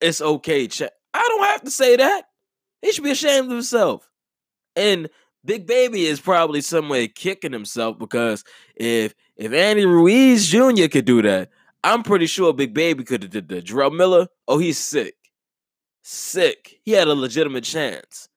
it's 0.00 0.20
okay? 0.20 0.68
Cha-? 0.68 0.88
I 1.14 1.26
don't 1.28 1.44
have 1.44 1.62
to 1.62 1.70
say 1.70 1.96
that. 1.96 2.24
He 2.80 2.92
should 2.92 3.04
be 3.04 3.10
ashamed 3.10 3.46
of 3.46 3.52
himself. 3.52 4.08
And 4.76 5.08
Big 5.44 5.66
Baby 5.66 6.06
is 6.06 6.20
probably 6.20 6.60
somewhere 6.60 7.08
kicking 7.08 7.52
himself 7.52 7.98
because 7.98 8.44
if 8.76 9.14
if 9.36 9.52
Andy 9.52 9.84
Ruiz 9.84 10.48
Jr. 10.48 10.86
could 10.86 11.04
do 11.04 11.22
that, 11.22 11.50
I'm 11.82 12.04
pretty 12.04 12.26
sure 12.26 12.52
Big 12.52 12.72
Baby 12.72 13.02
could 13.02 13.22
have 13.22 13.32
did 13.32 13.48
that. 13.48 13.64
Jarrell 13.64 13.94
Miller, 13.94 14.28
oh, 14.46 14.58
he's 14.58 14.78
sick. 14.78 15.14
Sick. 16.02 16.80
He 16.84 16.92
had 16.92 17.08
a 17.08 17.14
legitimate 17.14 17.64
chance. 17.64 18.28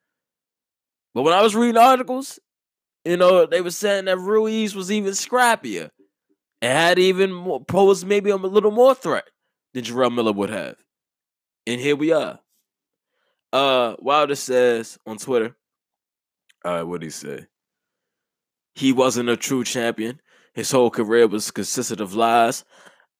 But 1.16 1.24
when 1.24 1.34
I 1.34 1.42
was 1.42 1.56
reading 1.56 1.78
articles, 1.78 2.40
you 3.06 3.16
know, 3.16 3.46
they 3.46 3.62
were 3.62 3.72
saying 3.72 4.06
that 4.06 4.20
Ruiz 4.20 4.76
was 4.76 4.92
even 4.92 5.14
scrappier 5.14 5.90
and 6.62 6.78
had 6.78 7.00
even 7.00 7.32
more, 7.32 7.64
posed 7.64 8.06
maybe 8.06 8.30
a 8.30 8.36
little 8.36 8.70
more 8.70 8.94
threat 8.94 9.24
than 9.74 9.86
Jarrell 9.86 10.14
Miller 10.14 10.34
would 10.34 10.50
have. 10.50 10.76
And 11.66 11.80
here 11.80 11.96
we 11.96 12.12
are. 12.12 12.42
Uh, 13.54 13.96
Wilder 14.00 14.36
says 14.36 15.00
on 15.08 15.18
Twitter, 15.18 15.56
what 16.64 17.02
he 17.02 17.10
say? 17.10 17.48
He 18.74 18.92
wasn't 18.92 19.30
a 19.30 19.38
true 19.38 19.64
champion. 19.64 20.20
His 20.54 20.72
whole 20.72 20.90
career 20.90 21.28
was 21.28 21.50
consisted 21.50 22.02
of 22.02 22.14
lies, 22.14 22.66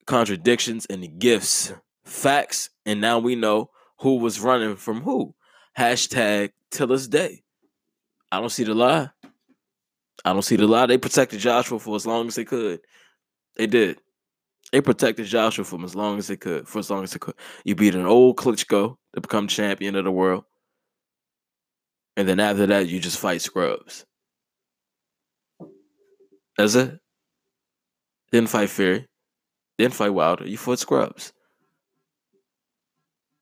contradictions, 0.06 0.86
and 0.90 1.18
gifts, 1.18 1.72
facts, 2.04 2.70
and 2.86 3.00
now 3.00 3.20
we 3.20 3.36
know 3.36 3.70
who 4.00 4.18
was 4.18 4.42
running 4.42 4.76
from 4.76 5.04
who. 5.04 5.34
Hashtag 5.78 6.52
till 6.72 6.88
this 6.88 7.08
day. 7.08 7.44
I 8.36 8.40
don't 8.42 8.50
see 8.50 8.66
the 8.66 8.74
lie. 8.76 9.10
I 10.26 10.34
don't 10.34 10.42
see 10.42 10.58
the 10.58 10.68
lie. 10.68 10.88
They 10.88 10.98
protected 10.98 11.40
Joshua 11.40 11.80
for 11.80 11.96
as 11.96 12.06
long 12.06 12.28
as 12.28 12.36
they 12.36 12.44
could. 12.44 12.82
They 13.56 13.66
did. 13.66 14.00
They 14.74 14.82
protected 14.82 15.28
Joshua 15.28 15.64
from 15.64 15.86
as 15.86 15.96
long 15.96 16.18
as 16.18 16.28
they 16.28 16.36
could, 16.36 16.68
for 16.68 16.80
as 16.80 16.90
long 16.90 17.06
as 17.06 17.12
they 17.12 17.20
could. 17.20 17.36
You 17.64 17.76
beat 17.76 17.96
an 17.96 18.06
old 18.06 18.36
Klitschko 18.36 18.98
to 19.14 19.22
become 19.22 19.48
champion 19.48 19.96
of 19.96 20.04
the 20.04 20.12
world. 20.12 20.44
And 22.18 22.28
then 22.28 22.42
after 22.42 22.66
that, 22.66 22.90
you 22.90 23.00
just 23.00 23.20
fight 23.20 23.42
scrubs. 23.42 24.06
That's 26.58 26.76
it. 26.76 27.00
Didn't 28.34 28.50
fight 28.50 28.70
Fury. 28.70 29.08
Didn't 29.78 29.94
fight 29.94 30.10
Wilder. 30.10 30.46
You 30.46 30.58
fought 30.58 30.80
scrubs. 30.80 31.32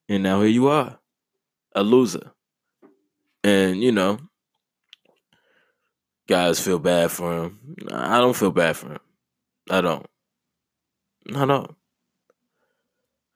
And 0.08 0.22
now 0.22 0.42
here 0.42 0.50
you 0.50 0.68
are. 0.68 1.00
A 1.76 1.82
loser. 1.82 2.32
And, 3.44 3.82
you 3.82 3.92
know, 3.92 4.20
guys 6.34 6.60
feel 6.60 6.80
bad 6.80 7.12
for 7.12 7.44
him. 7.44 7.60
I 7.92 8.20
don't 8.20 8.36
feel 8.36 8.50
bad 8.50 8.76
for 8.76 8.94
him. 8.94 9.00
I 9.70 9.82
don't. 9.82 10.04
I 11.36 11.46
don't. 11.46 11.76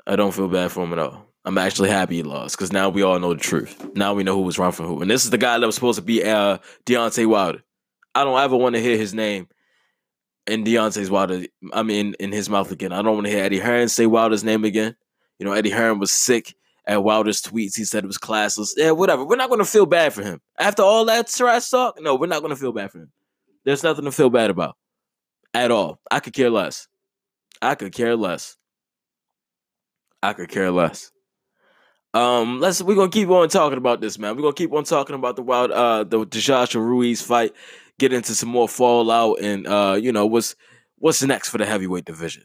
I 0.07 0.15
don't 0.15 0.33
feel 0.33 0.47
bad 0.47 0.71
for 0.71 0.83
him 0.83 0.93
at 0.93 0.99
all. 0.99 1.27
I'm 1.45 1.59
actually 1.59 1.89
happy 1.89 2.15
he 2.15 2.23
lost 2.23 2.57
because 2.57 2.73
now 2.73 2.89
we 2.89 3.03
all 3.03 3.19
know 3.19 3.35
the 3.35 3.39
truth. 3.39 3.87
Now 3.93 4.15
we 4.15 4.23
know 4.23 4.33
who 4.33 4.41
was 4.41 4.57
wrong 4.57 4.71
from 4.71 4.87
who. 4.87 4.99
And 5.03 5.11
this 5.11 5.25
is 5.25 5.29
the 5.29 5.37
guy 5.37 5.59
that 5.59 5.65
was 5.65 5.75
supposed 5.75 5.99
to 5.99 6.03
be 6.03 6.23
uh, 6.23 6.57
Deontay 6.87 7.27
Wilder. 7.27 7.61
I 8.15 8.23
don't 8.23 8.39
ever 8.39 8.57
want 8.57 8.73
to 8.73 8.81
hear 8.81 8.97
his 8.97 9.13
name 9.13 9.47
in 10.47 10.63
Deontay's 10.63 11.11
Wilder. 11.11 11.45
I 11.71 11.83
mean, 11.83 12.15
in 12.19 12.31
his 12.31 12.49
mouth 12.49 12.71
again. 12.71 12.93
I 12.93 13.03
don't 13.03 13.13
want 13.13 13.27
to 13.27 13.31
hear 13.31 13.43
Eddie 13.43 13.59
Hearn 13.59 13.89
say 13.89 14.07
Wilder's 14.07 14.43
name 14.43 14.65
again. 14.65 14.95
You 15.37 15.45
know, 15.45 15.53
Eddie 15.53 15.69
Hearn 15.69 15.99
was 15.99 16.09
sick 16.09 16.55
at 16.87 17.03
Wilder's 17.03 17.41
tweets. 17.41 17.75
He 17.75 17.83
said 17.83 18.03
it 18.03 18.07
was 18.07 18.17
classless. 18.17 18.71
Yeah, 18.75 18.91
whatever. 18.91 19.25
We're 19.25 19.35
not 19.35 19.49
going 19.49 19.59
to 19.59 19.65
feel 19.65 19.85
bad 19.85 20.13
for 20.13 20.23
him. 20.23 20.41
After 20.57 20.81
all 20.81 21.05
that 21.05 21.27
trash 21.27 21.69
talk, 21.69 22.01
no, 22.01 22.15
we're 22.15 22.27
not 22.27 22.41
going 22.41 22.53
to 22.53 22.59
feel 22.59 22.71
bad 22.71 22.91
for 22.91 22.99
him. 22.99 23.11
There's 23.65 23.83
nothing 23.83 24.05
to 24.05 24.11
feel 24.11 24.29
bad 24.29 24.49
about 24.49 24.77
at 25.53 25.71
all. 25.71 25.99
I 26.09 26.21
could 26.21 26.33
care 26.33 26.49
less. 26.49 26.87
I 27.61 27.75
could 27.75 27.93
care 27.93 28.15
less. 28.15 28.55
I 30.23 30.33
could 30.33 30.49
care 30.49 30.71
less. 30.71 31.11
Um, 32.13 32.59
let's 32.59 32.81
we're 32.81 32.95
gonna 32.95 33.11
keep 33.11 33.29
on 33.29 33.49
talking 33.49 33.77
about 33.77 34.01
this, 34.01 34.17
man. 34.17 34.35
We're 34.35 34.41
gonna 34.41 34.53
keep 34.53 34.73
on 34.73 34.85
talking 34.85 35.15
about 35.15 35.35
the 35.35 35.43
wild 35.43 35.71
uh 35.71 36.03
the, 36.03 36.25
the 36.25 36.79
Ruiz 36.79 37.21
fight, 37.21 37.53
get 37.99 38.13
into 38.13 38.33
some 38.33 38.49
more 38.49 38.67
fallout 38.67 39.39
and 39.41 39.67
uh, 39.67 39.99
you 40.01 40.11
know, 40.11 40.25
what's 40.25 40.55
what's 40.97 41.21
next 41.21 41.49
for 41.49 41.57
the 41.57 41.65
heavyweight 41.65 42.05
division. 42.05 42.43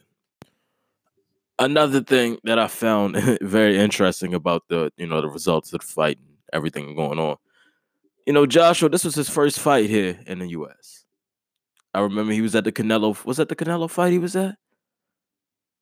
Another 1.59 2.01
thing 2.01 2.37
that 2.43 2.57
I 2.57 2.67
found 2.67 3.15
very 3.41 3.77
interesting 3.77 4.33
about 4.33 4.63
the 4.69 4.91
you 4.97 5.07
know 5.07 5.21
the 5.21 5.29
results 5.29 5.71
of 5.73 5.81
the 5.81 5.85
fight 5.87 6.17
and 6.17 6.37
everything 6.51 6.95
going 6.95 7.19
on. 7.19 7.37
You 8.25 8.33
know, 8.33 8.45
Joshua, 8.45 8.89
this 8.89 9.03
was 9.03 9.15
his 9.15 9.29
first 9.29 9.59
fight 9.59 9.89
here 9.89 10.19
in 10.25 10.39
the 10.39 10.47
US. 10.49 11.05
I 11.93 11.99
remember 11.99 12.33
he 12.33 12.41
was 12.41 12.55
at 12.55 12.63
the 12.63 12.71
Canelo 12.71 13.23
was 13.25 13.37
that 13.37 13.49
the 13.49 13.55
Canelo 13.55 13.89
fight 13.89 14.11
he 14.11 14.17
was 14.17 14.35
at? 14.35 14.55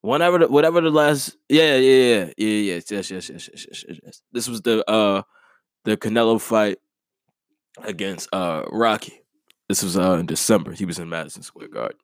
Whenever 0.02 0.40
the, 0.40 0.48
whatever 0.48 0.82
the 0.82 0.90
last 0.90 1.38
yeah 1.48 1.78
yeah 1.78 2.30
yeah 2.38 2.48
yeah 2.48 2.80
yes 2.90 2.92
yes 2.92 3.12
yes 3.12 3.30
yes 3.30 3.50
yes 3.54 3.86
yes, 3.88 4.00
yes. 4.04 4.22
This 4.32 4.48
was 4.48 4.62
the 4.62 4.84
uh 4.90 5.22
the 5.86 5.96
Canelo 5.96 6.42
fight 6.42 6.80
against 7.84 8.28
uh 8.34 8.64
Rocky. 8.72 9.22
This 9.70 9.84
was 9.84 9.98
uh 9.98 10.14
in 10.14 10.26
December. 10.26 10.74
He 10.74 10.86
was 10.86 11.00
in 11.00 11.08
Madison 11.08 11.44
Square 11.44 11.70
Garden. 11.70 11.98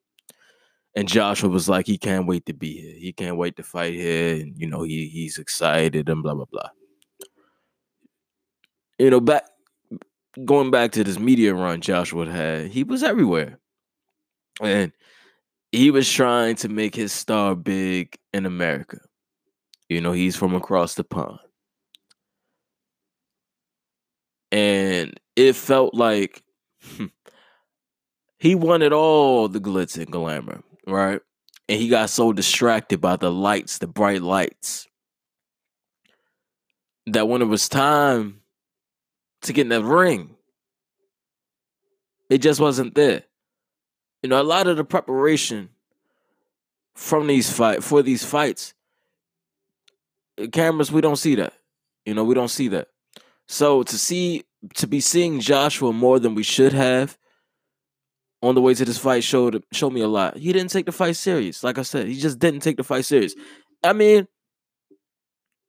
And 0.97 1.07
Joshua 1.07 1.47
was 1.47 1.69
like, 1.69 1.85
he 1.85 1.99
can't 1.99 2.25
wait 2.25 2.47
to 2.47 2.53
be 2.53 2.81
here. 2.81 2.95
He 2.97 3.13
can't 3.13 3.37
wait 3.37 3.55
to 3.57 3.63
fight 3.63 3.93
here. 3.93 4.41
And 4.41 4.57
you 4.57 4.65
know, 4.65 4.81
he 4.81 5.07
he's 5.07 5.37
excited 5.37 6.09
and 6.09 6.23
blah 6.23 6.33
blah 6.33 6.45
blah. 6.51 6.69
You 8.97 9.11
know, 9.11 9.19
back 9.19 9.43
going 10.43 10.71
back 10.71 10.93
to 10.93 11.03
this 11.03 11.19
media 11.19 11.53
run 11.53 11.81
Joshua 11.81 12.25
had, 12.25 12.69
he 12.69 12.83
was 12.83 13.03
everywhere. 13.03 13.59
And 14.59 14.91
he 15.71 15.91
was 15.91 16.11
trying 16.11 16.55
to 16.55 16.67
make 16.67 16.95
his 16.95 17.11
star 17.11 17.53
big 17.53 18.17
in 18.33 18.47
America. 18.47 18.97
You 19.89 20.01
know, 20.01 20.13
he's 20.13 20.35
from 20.35 20.55
across 20.55 20.95
the 20.95 21.03
pond. 21.03 21.37
And 24.51 25.19
it 25.35 25.55
felt 25.55 25.93
like 25.93 26.41
hmm, 26.81 27.05
he 28.39 28.55
wanted 28.55 28.93
all 28.93 29.47
the 29.47 29.59
glitz 29.59 29.95
and 29.95 30.11
glamour, 30.11 30.63
right? 30.87 31.21
And 31.69 31.79
he 31.79 31.89
got 31.89 32.09
so 32.09 32.33
distracted 32.33 33.01
by 33.01 33.17
the 33.17 33.31
lights, 33.31 33.77
the 33.77 33.87
bright 33.87 34.21
lights, 34.21 34.87
that 37.05 37.27
when 37.27 37.41
it 37.41 37.45
was 37.45 37.69
time 37.69 38.41
to 39.41 39.53
get 39.53 39.63
in 39.63 39.69
the 39.69 39.83
ring, 39.83 40.35
it 42.29 42.39
just 42.39 42.59
wasn't 42.59 42.95
there. 42.95 43.23
You 44.23 44.29
know, 44.29 44.41
a 44.41 44.43
lot 44.43 44.67
of 44.67 44.77
the 44.77 44.83
preparation 44.83 45.69
from 46.95 47.27
these 47.27 47.51
fight 47.51 47.83
for 47.83 48.01
these 48.01 48.25
fights, 48.25 48.73
cameras 50.51 50.91
we 50.91 51.01
don't 51.01 51.17
see 51.17 51.35
that. 51.35 51.53
You 52.05 52.13
know, 52.13 52.23
we 52.23 52.33
don't 52.33 52.47
see 52.47 52.69
that. 52.69 52.87
So 53.47 53.83
to 53.83 53.97
see 53.97 54.43
to 54.75 54.87
be 54.87 54.99
seeing 54.99 55.39
Joshua 55.39 55.93
more 55.93 56.19
than 56.19 56.33
we 56.35 56.43
should 56.43 56.73
have 56.73 57.17
on 58.41 58.55
the 58.55 58.61
way 58.61 58.73
to 58.73 58.85
this 58.85 58.97
fight 58.97 59.23
showed 59.23 59.63
showed 59.71 59.91
me 59.93 60.01
a 60.01 60.07
lot. 60.07 60.37
He 60.37 60.53
didn't 60.53 60.71
take 60.71 60.85
the 60.85 60.91
fight 60.91 61.15
serious. 61.15 61.63
Like 61.63 61.77
I 61.77 61.83
said, 61.83 62.07
he 62.07 62.19
just 62.19 62.39
didn't 62.39 62.61
take 62.61 62.77
the 62.77 62.83
fight 62.83 63.05
serious. 63.05 63.35
I 63.83 63.93
mean, 63.93 64.27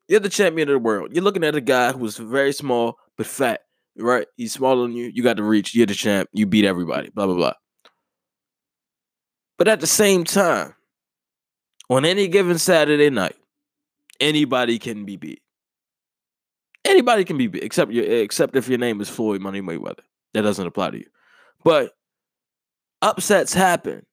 You're 0.09 0.21
the 0.21 0.29
champion 0.31 0.69
of 0.69 0.75
the 0.75 0.79
world. 0.79 1.11
You're 1.13 1.25
looking 1.25 1.45
at 1.45 1.55
a 1.55 1.61
guy 1.61 1.93
who's 1.93 2.17
very 2.17 2.53
small 2.53 2.99
but 3.17 3.27
fat, 3.27 3.63
right? 3.99 4.27
He's 4.37 4.55
smaller 4.55 4.83
than 4.83 4.97
you. 4.97 5.11
You 5.15 5.23
got 5.23 5.37
the 5.37 5.43
reach. 5.43 5.75
You're 5.75 5.87
the 5.87 5.95
champ. 5.95 6.31
You 6.33 6.47
beat 6.47 6.65
everybody. 6.65 7.11
Blah 7.11 7.27
blah 7.27 7.37
blah. 7.37 7.53
But 9.59 9.69
at 9.69 9.81
the 9.81 9.87
same 9.87 10.25
time, 10.25 10.75
on 11.91 12.05
any 12.05 12.29
given 12.29 12.59
Saturday 12.59 13.11
night, 13.11 13.37
anybody 14.21 14.79
can 14.79 15.05
be 15.05 15.17
beat. 15.17 15.43
Anybody 16.85 17.25
can 17.25 17.37
be 17.37 17.49
beat, 17.49 17.65
except 17.65 17.93
your, 17.93 18.05
except 18.05 18.57
if 18.57 18.69
your 18.69 18.79
name 18.79 19.01
is 19.01 19.11
Floyd 19.11 19.43
Money 19.43 19.61
Mayweather. 19.61 20.01
That 20.35 20.43
doesn't 20.43 20.67
apply 20.67 20.91
to 20.91 20.99
you. 20.99 21.07
But 21.65 21.93
upsets 23.03 23.55
happen. 23.55 24.05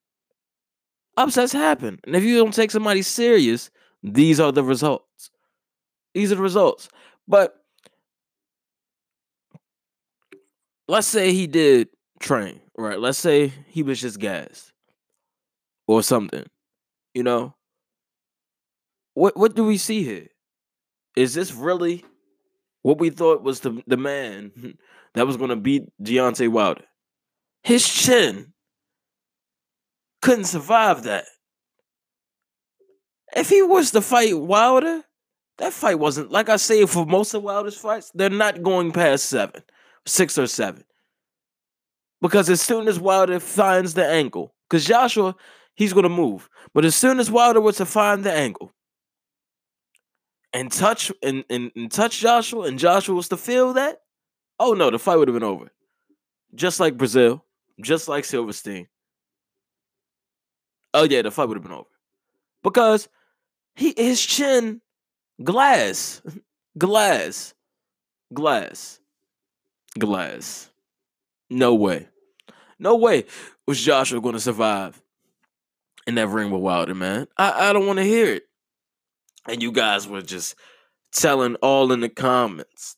Upsets 1.18 1.54
happen. 1.54 2.00
And 2.06 2.16
if 2.16 2.24
you 2.24 2.38
don't 2.38 2.54
take 2.54 2.72
somebody 2.72 3.02
serious, 3.02 3.70
these 4.04 4.40
are 4.40 4.52
the 4.52 4.64
results. 4.64 5.32
These 6.14 6.32
are 6.32 6.36
the 6.36 6.42
results. 6.42 6.90
But 7.28 7.56
let's 10.88 11.08
say 11.08 11.34
he 11.34 11.48
did 11.48 11.90
train, 12.20 12.60
right? 12.78 13.00
Let's 13.00 13.18
say 13.18 13.54
he 13.68 13.84
was 13.84 14.02
just 14.02 14.20
gassed 14.20 14.74
or 15.88 16.04
something. 16.04 16.46
You 17.14 17.24
know? 17.24 17.56
What 19.14 19.38
what 19.38 19.56
do 19.56 19.64
we 19.64 19.78
see 19.78 20.04
here? 20.04 20.28
Is 21.16 21.34
this 21.34 21.54
really 21.54 22.04
what 22.82 23.00
we 23.00 23.10
thought 23.10 23.42
was 23.42 23.62
the, 23.62 23.82
the 23.88 23.98
man 23.98 24.78
that 25.14 25.26
was 25.26 25.38
gonna 25.38 25.56
beat 25.56 25.84
Deontay 26.02 26.50
Wilder? 26.50 26.84
His 27.64 27.88
chin 27.88 28.54
couldn't 30.26 30.46
survive 30.46 31.04
that. 31.04 31.26
If 33.36 33.50
he 33.50 33.62
was 33.62 33.92
to 33.92 34.02
fight 34.02 34.36
Wilder, 34.36 35.04
that 35.60 35.72
fight 35.72 36.00
wasn't 36.00 36.32
like 36.32 36.50
I 36.50 36.56
say 36.56 36.84
for 36.88 37.06
most 37.06 37.36
of 37.36 37.44
Wilder's 37.44 37.78
fights, 37.78 38.12
they're 38.16 38.32
not 38.32 38.64
going 38.64 38.92
past 38.92 39.26
seven, 39.26 39.62
six 40.08 40.40
or 40.40 40.48
seven. 40.48 40.84
Because 42.22 42.50
as 42.50 42.60
soon 42.60 42.88
as 42.88 43.00
Wilder 43.00 43.40
finds 43.40 43.94
the 43.94 44.04
angle, 44.04 44.56
because 44.68 44.84
Joshua, 44.84 45.36
he's 45.76 45.94
gonna 45.94 46.10
move. 46.10 46.50
But 46.74 46.86
as 46.86 46.96
soon 46.96 47.20
as 47.20 47.30
Wilder 47.30 47.62
was 47.62 47.78
to 47.78 47.86
find 47.86 48.24
the 48.24 48.34
angle 48.34 48.72
and 50.54 50.72
touch 50.72 51.12
and, 51.22 51.46
and, 51.52 51.72
and 51.76 51.92
touch 51.92 52.20
Joshua, 52.20 52.64
and 52.64 52.80
Joshua 52.80 53.14
was 53.14 53.30
to 53.30 53.38
feel 53.38 53.74
that, 53.74 54.00
oh 54.60 54.74
no, 54.74 54.90
the 54.90 54.98
fight 54.98 55.18
would 55.18 55.28
have 55.28 55.36
been 55.36 55.44
over. 55.44 55.72
Just 56.56 56.80
like 56.80 56.98
Breazeale, 56.98 57.42
just 57.80 58.08
like 58.08 58.26
Silverstein. 58.26 58.88
Oh 60.96 61.04
yeah, 61.04 61.22
the 61.22 61.32
fight 61.32 61.48
would 61.48 61.58
have 61.58 61.64
been 61.64 61.74
over. 61.74 61.90
Because 62.64 63.10
he 63.76 63.94
his 63.96 64.26
chin 64.26 64.82
glass. 65.44 66.22
Glass. 66.78 67.54
Glass. 68.34 69.00
Glass. 70.00 70.72
No 71.50 71.76
way. 71.76 72.08
No 72.80 72.96
way 72.96 73.26
was 73.68 73.82
Joshua 73.82 74.22
going 74.22 74.34
to 74.34 74.40
survive 74.40 75.02
in 76.08 76.16
that 76.16 76.28
ring 76.28 76.52
with 76.52 76.62
Wilder, 76.62 76.96
man. 76.96 77.28
I, 77.38 77.70
I 77.70 77.74
don't 77.74 77.88
want 77.88 77.98
to 77.98 78.04
hear 78.04 78.34
it. 78.34 78.44
And 79.48 79.62
you 79.62 79.72
guys 79.72 80.08
were 80.08 80.22
just 80.22 80.56
telling 81.12 81.56
all 81.56 81.92
in 81.92 82.02
the 82.02 82.10
comments, 82.10 82.98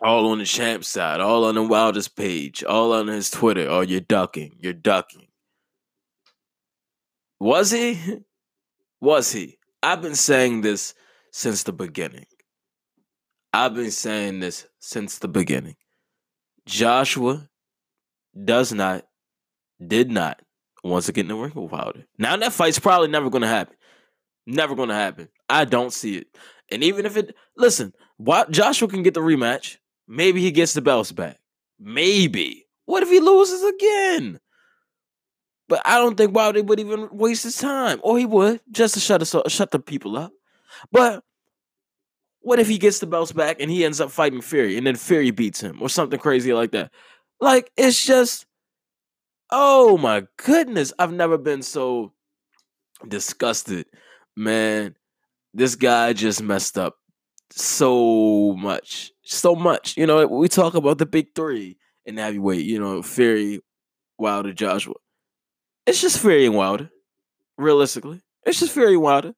all 0.00 0.30
on 0.30 0.38
the 0.38 0.44
champ 0.44 0.84
side, 0.84 1.20
all 1.20 1.44
on 1.44 1.54
the 1.54 1.62
Wilder's 1.62 2.08
page, 2.08 2.64
all 2.64 2.92
on 2.92 3.08
his 3.08 3.30
Twitter. 3.30 3.66
Oh, 3.68 3.80
you're 3.80 4.00
ducking. 4.00 4.56
You're 4.58 4.72
ducking. 4.72 5.27
Was 7.40 7.70
he? 7.70 8.20
Was 9.00 9.32
he? 9.32 9.58
I've 9.82 10.02
been 10.02 10.16
saying 10.16 10.62
this 10.62 10.94
since 11.32 11.62
the 11.62 11.72
beginning. 11.72 12.26
I've 13.52 13.74
been 13.74 13.90
saying 13.90 14.40
this 14.40 14.66
since 14.80 15.18
the 15.18 15.28
beginning. 15.28 15.76
Joshua 16.66 17.48
does 18.44 18.72
not, 18.72 19.06
did 19.84 20.10
not 20.10 20.40
want 20.84 21.04
to 21.04 21.12
get 21.12 21.22
in 21.22 21.28
the 21.28 21.34
ring 21.34 21.52
with 21.54 21.72
Wilder. 21.72 22.04
Now 22.18 22.36
that 22.36 22.52
fight's 22.52 22.78
probably 22.78 23.08
never 23.08 23.30
going 23.30 23.42
to 23.42 23.48
happen. 23.48 23.76
Never 24.46 24.74
going 24.74 24.88
to 24.88 24.94
happen. 24.94 25.28
I 25.48 25.64
don't 25.64 25.92
see 25.92 26.16
it. 26.16 26.26
And 26.70 26.82
even 26.82 27.06
if 27.06 27.16
it, 27.16 27.34
listen, 27.56 27.92
Joshua 28.50 28.88
can 28.88 29.02
get 29.02 29.14
the 29.14 29.20
rematch. 29.20 29.76
Maybe 30.06 30.40
he 30.40 30.50
gets 30.50 30.74
the 30.74 30.82
belts 30.82 31.12
back. 31.12 31.38
Maybe. 31.78 32.66
What 32.86 33.02
if 33.02 33.10
he 33.10 33.20
loses 33.20 33.62
again? 33.62 34.40
But 35.68 35.82
I 35.84 35.98
don't 35.98 36.16
think 36.16 36.34
Wilder 36.34 36.62
would 36.62 36.80
even 36.80 37.08
waste 37.12 37.44
his 37.44 37.58
time, 37.58 38.00
or 38.02 38.18
he 38.18 38.24
would 38.24 38.60
just 38.70 38.94
to 38.94 39.00
shut 39.00 39.20
us 39.22 39.34
shut 39.48 39.70
the 39.70 39.78
people 39.78 40.16
up. 40.16 40.32
But 40.90 41.22
what 42.40 42.58
if 42.58 42.68
he 42.68 42.78
gets 42.78 43.00
the 43.00 43.06
belts 43.06 43.32
back 43.32 43.58
and 43.60 43.70
he 43.70 43.84
ends 43.84 44.00
up 44.00 44.10
fighting 44.10 44.40
Fury, 44.40 44.78
and 44.78 44.86
then 44.86 44.96
Fury 44.96 45.30
beats 45.30 45.60
him, 45.60 45.82
or 45.82 45.88
something 45.88 46.18
crazy 46.18 46.52
like 46.54 46.70
that? 46.72 46.90
Like 47.40 47.70
it's 47.76 48.04
just, 48.04 48.46
oh 49.50 49.98
my 49.98 50.24
goodness, 50.38 50.92
I've 50.98 51.12
never 51.12 51.36
been 51.36 51.62
so 51.62 52.12
disgusted, 53.06 53.86
man. 54.36 54.96
This 55.52 55.74
guy 55.76 56.12
just 56.12 56.42
messed 56.42 56.78
up 56.78 56.96
so 57.50 58.54
much, 58.58 59.12
so 59.22 59.54
much. 59.54 59.96
You 59.96 60.06
know, 60.06 60.26
we 60.26 60.48
talk 60.48 60.74
about 60.74 60.98
the 60.98 61.06
big 61.06 61.34
three 61.34 61.76
in 62.06 62.16
heavyweight. 62.16 62.64
You 62.64 62.78
know, 62.78 63.02
Fury, 63.02 63.60
Wilder, 64.18 64.52
Joshua. 64.52 64.94
It's 65.88 66.02
just 66.02 66.20
Fury 66.20 66.44
and 66.44 66.54
Wilder. 66.54 66.90
Realistically, 67.56 68.20
it's 68.44 68.60
just 68.60 68.74
Fury 68.74 68.92
and 68.92 69.02
Wilder. 69.02 69.32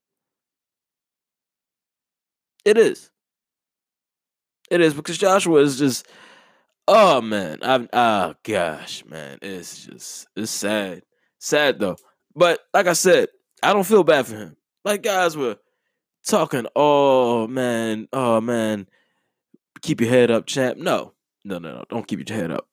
It 2.65 2.77
is. 2.77 3.13
It 4.69 4.81
is 4.81 4.93
because 4.93 5.17
Joshua 5.17 5.61
is 5.61 5.79
just. 5.79 6.09
Oh 6.89 7.21
man, 7.21 7.59
I'm. 7.63 7.89
Oh 7.93 8.35
gosh, 8.43 9.05
man, 9.07 9.39
it's 9.43 9.87
just 9.87 10.27
it's 10.35 10.51
sad, 10.51 11.03
sad 11.39 11.79
though. 11.79 11.97
But 12.35 12.59
like 12.75 12.89
I 12.89 12.95
said, 12.95 13.29
I 13.63 13.73
don't 13.73 13.87
feel 13.87 14.03
bad 14.03 14.27
for 14.27 14.35
him. 14.35 14.57
Like 14.85 15.05
guys 15.05 15.37
were 15.37 15.57
talking, 16.27 16.67
oh 16.75 17.47
man, 17.47 18.09
oh 18.13 18.41
man, 18.41 18.89
keep 19.83 20.01
your 20.01 20.11
head 20.11 20.33
up, 20.33 20.47
champ. 20.47 20.79
No, 20.79 21.13
no, 21.45 21.61
no, 21.61 21.75
no, 21.75 21.85
don't 21.89 22.09
keep 22.09 22.29
your 22.29 22.37
head 22.37 22.51
up. 22.51 22.67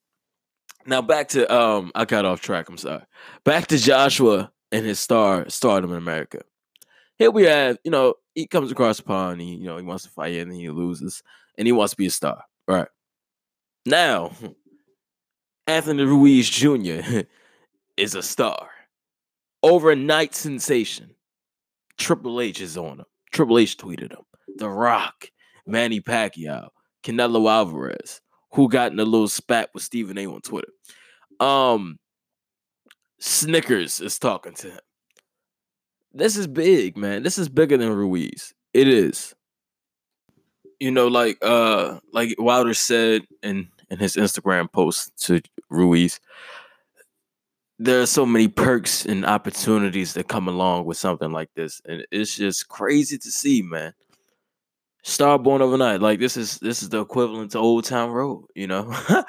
Now 0.88 1.02
back 1.02 1.28
to 1.30 1.54
um, 1.54 1.92
I 1.96 2.06
got 2.06 2.24
off 2.24 2.42
track. 2.42 2.70
I'm 2.70 2.78
sorry. 2.78 3.04
Back 3.44 3.68
to 3.68 3.78
Joshua 3.78 4.52
and 4.72 4.86
his 4.86 5.00
star 5.00 5.50
stardom 5.50 5.92
in 5.92 5.98
America. 5.98 6.42
Here 7.20 7.30
we 7.30 7.44
have, 7.44 7.78
you 7.84 7.92
know, 7.92 8.16
he 8.36 8.48
comes 8.48 8.72
across 8.72 8.98
the 8.98 9.04
pond. 9.04 9.42
He, 9.42 9.56
you 9.56 9.66
know, 9.66 9.78
he 9.78 9.84
wants 9.84 10.06
to 10.06 10.10
fight 10.10 10.38
and 10.38 10.54
he 10.54 10.70
loses, 10.70 11.22
and 11.58 11.68
he 11.68 11.74
wants 11.74 11.92
to 11.92 11.98
be 11.98 12.06
a 12.06 12.12
star. 12.12 12.42
Right 12.68 12.88
now, 13.86 14.32
Anthony 15.66 16.04
Ruiz 16.04 16.50
Jr. 16.50 17.22
is 17.98 18.16
a 18.16 18.24
star, 18.24 18.70
overnight 19.64 20.36
sensation. 20.36 21.16
Triple 21.98 22.40
H 22.40 22.62
is 22.62 22.78
on 22.78 23.00
him. 23.00 23.06
Triple 23.34 23.58
H 23.58 23.78
tweeted 23.78 24.12
him. 24.12 24.24
The 24.56 24.70
Rock, 24.70 25.30
Manny 25.66 26.00
Pacquiao, 26.00 26.70
Canelo 27.04 27.52
Alvarez, 27.52 28.22
who 28.52 28.70
got 28.70 28.92
in 28.92 29.00
a 29.00 29.06
little 29.06 29.28
spat 29.28 29.70
with 29.74 29.84
Stephen 29.84 30.18
A 30.18 30.26
on 30.26 30.42
Twitter. 30.42 30.72
Um, 31.40 32.00
Snickers 33.20 34.00
is 34.00 34.20
talking 34.20 34.54
to 34.56 34.72
him. 34.72 34.80
This 36.14 36.38
is 36.38 36.48
big, 36.48 36.98
man. 36.98 37.24
This 37.24 37.38
is 37.38 37.50
bigger 37.50 37.78
than 37.78 37.94
Ruiz. 37.94 38.54
It 38.74 38.88
is. 38.88 39.34
You 40.80 40.92
know, 40.92 41.08
like 41.08 41.38
uh, 41.42 42.00
like 42.14 42.36
Wilder 42.38 42.74
said 42.74 43.24
in 43.42 43.70
in 43.90 44.00
his 44.00 44.16
Instagram 44.16 44.72
post 44.72 45.12
to 45.26 45.42
Ruiz, 45.70 46.20
there 47.80 48.02
are 48.02 48.08
so 48.08 48.26
many 48.26 48.48
perks 48.48 49.06
and 49.06 49.26
opportunities 49.26 50.14
that 50.14 50.28
come 50.28 50.48
along 50.48 50.86
with 50.86 50.98
something 50.98 51.32
like 51.32 51.50
this, 51.56 51.82
and 51.86 52.06
it's 52.12 52.36
just 52.36 52.68
crazy 52.68 53.18
to 53.18 53.32
see, 53.32 53.62
man. 53.62 53.94
Star 55.08 55.40
born 55.40 55.62
overnight. 55.62 56.02
Like 56.02 56.20
this 56.20 56.36
is 56.36 56.60
this 56.60 56.84
is 56.84 56.90
the 56.90 57.00
equivalent 57.00 57.52
to 57.52 57.60
Old 57.60 57.86
Town 57.86 58.12
Road, 58.12 58.44
you 58.56 58.68
know. 58.68 58.94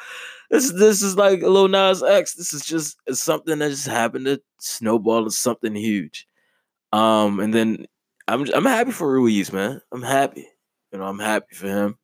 this 0.51 0.73
this 0.73 1.03
is 1.03 1.17
like 1.17 1.41
a 1.41 1.49
Lil 1.49 1.69
Nas 1.69 2.03
X. 2.03 2.35
This 2.35 2.53
is 2.53 2.65
just 2.65 2.99
something 3.13 3.61
that 3.61 3.71
just 3.71 3.87
happened 3.87 4.25
to 4.27 4.43
snowball 4.59 5.19
into 5.19 5.31
something 5.31 5.77
huge. 5.77 6.27
Um, 6.93 7.39
and 7.39 7.55
then 7.55 7.87
I'm 8.27 8.45
I'm 8.53 8.65
happy 8.65 8.91
for 8.91 9.09
Ruiz, 9.09 9.53
man. 9.53 9.81
I'm 9.93 10.03
happy. 10.03 10.49
You 10.91 10.99
know, 10.99 11.05
I'm 11.05 11.21
happy 11.21 11.55
for 11.55 11.69
him. 11.69 11.97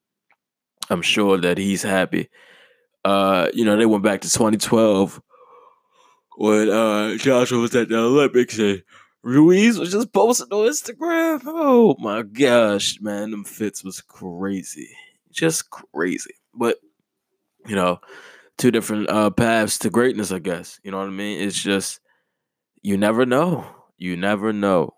I'm 0.89 1.03
sure 1.03 1.37
that 1.39 1.59
he's 1.59 1.83
happy. 1.83 2.29
Uh, 3.05 3.49
you 3.55 3.65
know, 3.65 3.77
they 3.77 3.87
went 3.87 4.05
back 4.05 4.21
to 4.21 4.31
2012 4.31 5.21
when 6.37 6.71
uh 6.71 7.17
Joshua 7.17 7.59
was 7.59 7.75
at 7.75 7.89
the 7.89 7.99
Olympics 7.99 8.57
and 8.57 8.85
Ruiz 9.25 9.79
was 9.79 9.91
just 9.93 10.13
posting 10.13 10.49
on 10.53 10.69
Instagram. 10.69 11.43
Oh 11.47 11.97
my 11.99 12.23
gosh, 12.23 13.01
man, 13.01 13.31
them 13.33 13.45
fits 13.45 13.83
was 13.83 14.01
crazy. 14.03 14.91
Just 15.33 15.71
crazy. 15.71 16.35
But 16.55 16.79
you 17.67 17.77
know, 17.77 18.01
two 18.59 18.71
different 18.71 19.11
uh 19.11 19.31
paths 19.31 19.79
to 19.81 19.91
greatness, 19.91 20.33
I 20.33 20.41
guess. 20.41 20.81
You 20.85 20.91
know 20.93 20.99
what 20.99 21.09
I 21.09 21.11
mean? 21.13 21.41
It's 21.41 21.61
just 21.61 22.01
you 22.83 22.97
never 22.99 23.27
know. 23.27 23.67
You 23.99 24.17
never 24.17 24.53
know. 24.53 24.95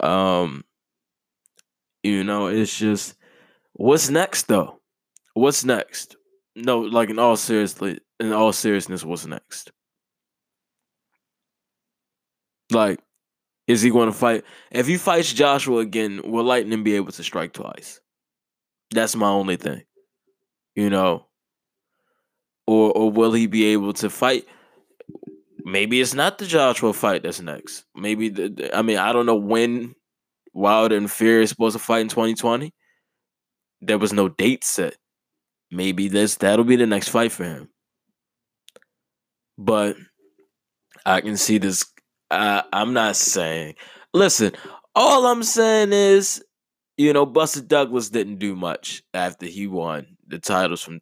Um 0.00 0.64
You 2.02 2.24
know, 2.24 2.46
it's 2.46 2.76
just 2.78 3.16
what's 3.74 4.10
next 4.10 4.44
though? 4.48 4.80
What's 5.34 5.64
next? 5.64 6.16
No, 6.56 6.80
like 6.80 7.10
in 7.10 7.18
all 7.18 7.36
seriously, 7.36 8.00
in 8.20 8.32
all 8.32 8.52
seriousness, 8.52 9.04
what's 9.04 9.26
next? 9.26 9.72
Like, 12.70 13.00
is 13.66 13.82
he 13.82 13.90
going 13.90 14.06
to 14.10 14.16
fight? 14.16 14.44
If 14.70 14.86
he 14.86 14.96
fights 14.96 15.32
Joshua 15.32 15.78
again, 15.78 16.20
will 16.24 16.44
Lightning 16.44 16.84
be 16.84 16.94
able 16.94 17.12
to 17.12 17.22
strike 17.22 17.52
twice? 17.52 18.00
That's 18.92 19.16
my 19.16 19.28
only 19.28 19.56
thing. 19.56 19.82
You 20.74 20.90
know, 20.90 21.26
or 22.66 22.92
or 22.92 23.10
will 23.10 23.32
he 23.32 23.46
be 23.46 23.66
able 23.66 23.92
to 23.94 24.10
fight? 24.10 24.46
Maybe 25.64 26.00
it's 26.00 26.14
not 26.14 26.38
the 26.38 26.46
Joshua 26.46 26.92
fight 26.92 27.22
that's 27.22 27.40
next. 27.40 27.84
Maybe 27.96 28.28
the, 28.28 28.48
the 28.48 28.76
I 28.76 28.82
mean 28.82 28.98
I 28.98 29.12
don't 29.12 29.26
know 29.26 29.36
when 29.36 29.94
Wilder 30.52 30.96
and 30.96 31.10
Fury 31.10 31.42
is 31.42 31.50
supposed 31.50 31.74
to 31.76 31.82
fight 31.82 32.00
in 32.00 32.08
2020. 32.08 32.72
There 33.80 33.98
was 33.98 34.12
no 34.12 34.28
date 34.28 34.64
set. 34.64 34.96
Maybe 35.70 36.08
this 36.08 36.36
that'll 36.36 36.64
be 36.64 36.76
the 36.76 36.86
next 36.86 37.08
fight 37.08 37.32
for 37.32 37.44
him. 37.44 37.68
But 39.58 39.96
I 41.04 41.20
can 41.20 41.36
see 41.36 41.58
this. 41.58 41.86
I, 42.30 42.64
I'm 42.72 42.92
not 42.92 43.16
saying. 43.16 43.74
Listen, 44.12 44.52
all 44.94 45.26
I'm 45.26 45.42
saying 45.42 45.92
is, 45.92 46.42
you 46.96 47.12
know, 47.12 47.26
Buster 47.26 47.60
Douglas 47.60 48.10
didn't 48.10 48.38
do 48.38 48.56
much 48.56 49.02
after 49.12 49.46
he 49.46 49.66
won 49.66 50.16
the 50.26 50.38
titles 50.38 50.82
from 50.82 51.00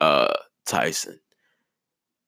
uh 0.00 0.34
Tyson. 0.66 1.18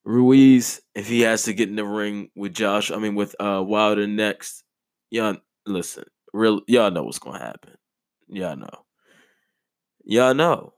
Ruiz, 0.04 0.80
if 0.94 1.08
he 1.08 1.20
has 1.22 1.42
to 1.44 1.52
get 1.52 1.68
in 1.68 1.76
the 1.76 1.84
ring 1.84 2.30
with 2.34 2.54
Josh, 2.54 2.90
I 2.90 2.98
mean 2.98 3.14
with 3.14 3.34
uh 3.40 3.62
Wilder 3.66 4.06
next, 4.06 4.62
y'all 5.10 5.36
listen, 5.66 6.04
real 6.32 6.60
y'all 6.66 6.90
know 6.90 7.02
what's 7.02 7.18
gonna 7.18 7.38
happen. 7.38 7.74
Y'all 8.28 8.56
know. 8.56 8.84
Y'all 10.04 10.34
know. 10.34 10.72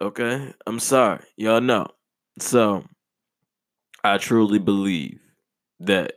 Okay? 0.00 0.52
I'm 0.66 0.80
sorry. 0.80 1.24
Y'all 1.36 1.60
know. 1.60 1.86
So 2.38 2.84
I 4.02 4.18
truly 4.18 4.58
believe 4.58 5.20
that 5.80 6.14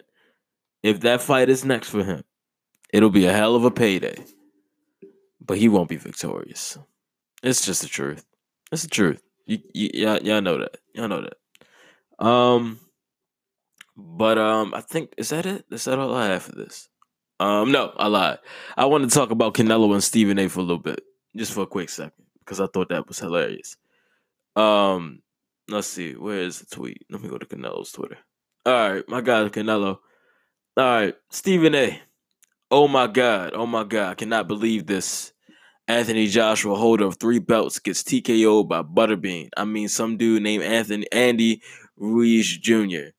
if 0.86 1.00
that 1.00 1.20
fight 1.20 1.50
is 1.50 1.66
next 1.66 1.90
for 1.90 2.04
him, 2.04 2.24
it'll 2.94 3.10
be 3.10 3.26
a 3.26 3.34
hell 3.34 3.56
of 3.56 3.66
a 3.66 3.72
payday. 3.72 4.24
But 5.42 5.58
he 5.58 5.68
won't 5.68 5.90
be 5.90 5.96
victorious. 5.96 6.78
It's 7.42 7.66
just 7.66 7.82
the 7.82 7.88
truth. 7.88 8.24
It's 8.72 8.84
the 8.84 8.90
truth. 8.90 9.22
You, 9.48 9.60
you, 9.74 9.90
y'all, 9.94 10.22
y'all 10.22 10.42
know 10.42 10.60
that. 10.60 10.78
Y'all 10.94 11.08
know 11.08 11.22
that. 11.24 12.24
Um, 12.24 12.80
but 13.98 14.38
um, 14.38 14.76
I 14.76 14.82
think 14.82 15.14
is 15.18 15.30
that 15.30 15.48
it? 15.48 15.66
Is 15.72 15.86
that 15.86 15.98
all 15.98 16.14
I 16.14 16.28
have 16.28 16.44
for 16.44 16.54
this? 16.54 16.88
Um, 17.40 17.72
no, 17.72 17.92
I 17.98 18.08
lied. 18.08 18.38
I 18.78 18.86
want 18.86 19.10
to 19.10 19.14
talk 19.14 19.32
about 19.32 19.56
Canelo 19.56 19.92
and 19.92 20.04
Stephen 20.04 20.38
A. 20.38 20.48
for 20.48 20.60
a 20.60 20.64
little 20.64 20.78
bit, 20.78 21.02
just 21.36 21.52
for 21.52 21.62
a 21.62 21.68
quick 21.68 21.90
second, 21.90 22.26
because 22.40 22.62
I 22.62 22.68
thought 22.68 22.90
that 22.90 23.08
was 23.08 23.20
hilarious. 23.20 23.76
Um, 24.56 25.22
let's 25.68 25.88
see, 25.88 26.14
where 26.14 26.40
is 26.42 26.60
the 26.60 26.68
tweet? 26.68 27.06
Let 27.10 27.22
me 27.22 27.28
go 27.28 27.38
to 27.38 27.46
Canelo's 27.46 27.92
Twitter. 27.92 28.18
All 28.66 28.74
right, 28.74 29.10
my 29.10 29.22
guy 29.22 29.50
Canelo. 29.50 29.98
All 30.78 30.84
right, 30.84 31.16
Stephen 31.30 31.74
A. 31.74 32.02
Oh 32.70 32.90
my 32.90 33.08
God, 33.08 33.54
oh 33.54 33.66
my 33.66 33.86
God, 33.86 34.12
I 34.12 34.14
cannot 34.16 34.50
believe 34.50 34.86
this. 34.86 35.32
Anthony 35.88 36.28
Joshua, 36.28 36.76
holder 36.76 37.06
of 37.06 37.16
three 37.16 37.40
belts, 37.40 37.80
gets 37.80 38.04
TKO'd 38.04 38.68
by 38.68 38.82
Butterbean. 38.82 39.48
I 39.56 39.64
mean, 39.64 39.88
some 39.88 40.18
dude 40.18 40.44
named 40.44 40.66
Anthony 40.66 41.08
Andy 41.14 41.62
Ruiz 41.96 42.58
Jr. 42.58 43.12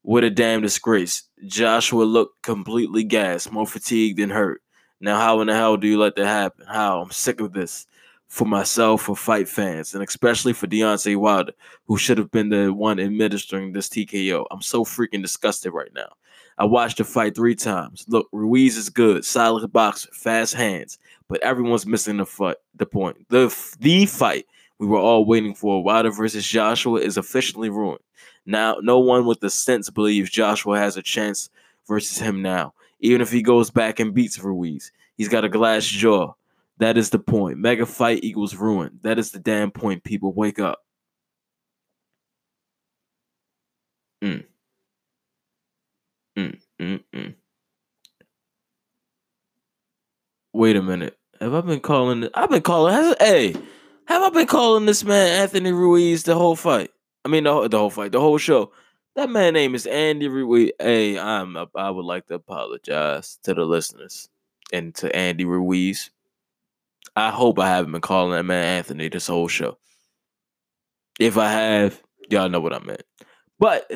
What 0.00 0.24
a 0.24 0.30
damn 0.30 0.62
disgrace. 0.62 1.24
Joshua 1.46 2.04
looked 2.04 2.42
completely 2.42 3.04
gassed, 3.04 3.52
more 3.52 3.66
fatigued 3.66 4.18
than 4.18 4.30
hurt. 4.30 4.62
Now, 4.98 5.18
how 5.18 5.42
in 5.42 5.48
the 5.48 5.54
hell 5.54 5.76
do 5.76 5.88
you 5.88 5.98
let 5.98 6.16
that 6.16 6.24
happen? 6.24 6.64
How? 6.66 7.02
I'm 7.02 7.10
sick 7.10 7.42
of 7.42 7.52
this. 7.52 7.86
For 8.28 8.46
myself, 8.46 9.02
for 9.02 9.16
fight 9.16 9.50
fans, 9.50 9.92
and 9.92 10.02
especially 10.02 10.54
for 10.54 10.66
Deontay 10.66 11.18
Wilder, 11.18 11.52
who 11.84 11.98
should 11.98 12.16
have 12.16 12.30
been 12.30 12.48
the 12.48 12.72
one 12.72 12.98
administering 12.98 13.74
this 13.74 13.90
TKO. 13.90 14.46
I'm 14.50 14.62
so 14.62 14.86
freaking 14.86 15.20
disgusted 15.20 15.74
right 15.74 15.92
now. 15.94 16.08
I 16.58 16.64
watched 16.64 16.98
the 16.98 17.04
fight 17.04 17.34
three 17.34 17.54
times. 17.54 18.04
Look, 18.08 18.28
Ruiz 18.32 18.76
is 18.76 18.88
good, 18.90 19.24
solid 19.24 19.72
boxer, 19.72 20.10
fast 20.12 20.54
hands 20.54 20.98
but 21.32 21.42
everyone's 21.42 21.86
missing 21.86 22.18
the 22.18 22.26
fight. 22.26 22.56
The 22.74 22.84
point, 22.84 23.26
the 23.30 23.48
the 23.80 24.04
fight 24.04 24.46
we 24.78 24.86
were 24.86 24.98
all 24.98 25.24
waiting 25.24 25.54
for, 25.54 25.82
Wilder 25.82 26.10
versus 26.10 26.46
Joshua, 26.46 27.00
is 27.00 27.16
officially 27.16 27.70
ruined. 27.70 28.02
Now, 28.44 28.76
no 28.82 28.98
one 28.98 29.24
with 29.24 29.40
the 29.40 29.48
sense 29.48 29.88
believes 29.88 30.28
Joshua 30.28 30.78
has 30.78 30.98
a 30.98 31.02
chance 31.02 31.48
versus 31.88 32.18
him 32.18 32.42
now. 32.42 32.74
Even 33.00 33.22
if 33.22 33.32
he 33.32 33.40
goes 33.40 33.70
back 33.70 33.98
and 33.98 34.12
beats 34.12 34.38
Ruiz, 34.38 34.92
he's 35.16 35.28
got 35.28 35.46
a 35.46 35.48
glass 35.48 35.86
jaw. 35.86 36.34
That 36.76 36.98
is 36.98 37.08
the 37.08 37.18
point. 37.18 37.56
Mega 37.56 37.86
fight 37.86 38.22
equals 38.22 38.54
ruin. 38.54 38.98
That 39.00 39.18
is 39.18 39.30
the 39.30 39.38
damn 39.38 39.70
point. 39.70 40.04
People 40.04 40.34
wake 40.34 40.58
up. 40.58 40.84
Mm. 44.22 44.44
Mm, 46.82 46.98
mm, 46.98 47.02
mm. 47.14 47.34
Wait 50.52 50.76
a 50.76 50.82
minute. 50.82 51.16
Have 51.40 51.54
I 51.54 51.60
been 51.60 51.80
calling? 51.80 52.28
I've 52.34 52.50
been 52.50 52.62
calling. 52.62 52.92
Has, 52.92 53.14
hey, 53.20 53.52
have 54.06 54.22
I 54.22 54.30
been 54.30 54.46
calling 54.46 54.86
this 54.86 55.04
man 55.04 55.42
Anthony 55.42 55.70
Ruiz 55.70 56.24
the 56.24 56.34
whole 56.34 56.56
fight? 56.56 56.90
I 57.24 57.28
mean, 57.28 57.44
the, 57.44 57.68
the 57.68 57.78
whole 57.78 57.90
fight, 57.90 58.12
the 58.12 58.20
whole 58.20 58.38
show. 58.38 58.72
That 59.14 59.30
man 59.30 59.54
name 59.54 59.74
is 59.74 59.86
Andy 59.86 60.26
Ruiz. 60.26 60.72
Hey, 60.80 61.18
I'm. 61.18 61.56
I 61.76 61.90
would 61.90 62.04
like 62.04 62.26
to 62.26 62.34
apologize 62.34 63.38
to 63.44 63.54
the 63.54 63.64
listeners 63.64 64.28
and 64.72 64.94
to 64.96 65.14
Andy 65.14 65.44
Ruiz. 65.44 66.10
I 67.14 67.30
hope 67.30 67.58
I 67.58 67.68
haven't 67.68 67.92
been 67.92 68.00
calling 68.00 68.32
that 68.32 68.44
man 68.44 68.64
Anthony 68.64 69.08
this 69.08 69.28
whole 69.28 69.48
show. 69.48 69.78
If 71.20 71.38
I 71.38 71.50
have, 71.52 72.02
y'all 72.28 72.48
know 72.48 72.60
what 72.60 72.74
I 72.74 72.80
meant. 72.80 73.02
But 73.58 73.88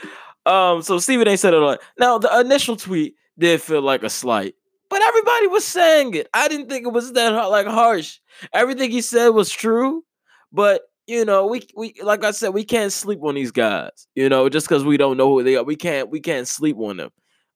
um, 0.46 0.82
so 0.82 0.98
Stephen 0.98 1.28
A 1.28 1.36
said 1.36 1.54
it 1.54 1.62
all. 1.62 1.78
Now 1.98 2.18
the 2.18 2.40
initial 2.40 2.76
tweet 2.76 3.14
did 3.38 3.60
feel 3.62 3.82
like 3.82 4.02
a 4.02 4.10
slight 4.10 4.54
but 4.92 5.00
everybody 5.00 5.46
was 5.46 5.64
saying 5.64 6.12
it. 6.12 6.28
I 6.34 6.48
didn't 6.48 6.68
think 6.68 6.86
it 6.86 6.92
was 6.92 7.14
that 7.14 7.30
like 7.30 7.66
harsh. 7.66 8.18
Everything 8.52 8.90
he 8.90 9.00
said 9.00 9.28
was 9.28 9.48
true, 9.48 10.04
but 10.52 10.82
you 11.06 11.24
know, 11.24 11.46
we 11.46 11.66
we 11.74 11.94
like 12.02 12.24
I 12.24 12.30
said, 12.30 12.50
we 12.50 12.62
can't 12.62 12.92
sleep 12.92 13.20
on 13.22 13.34
these 13.34 13.50
guys. 13.50 14.06
You 14.14 14.28
know, 14.28 14.50
just 14.50 14.68
because 14.68 14.84
we 14.84 14.98
don't 14.98 15.16
know 15.16 15.30
who 15.30 15.42
they 15.42 15.56
are, 15.56 15.64
we 15.64 15.76
can't 15.76 16.10
we 16.10 16.20
can't 16.20 16.46
sleep 16.46 16.76
on 16.76 16.98
them. 16.98 17.10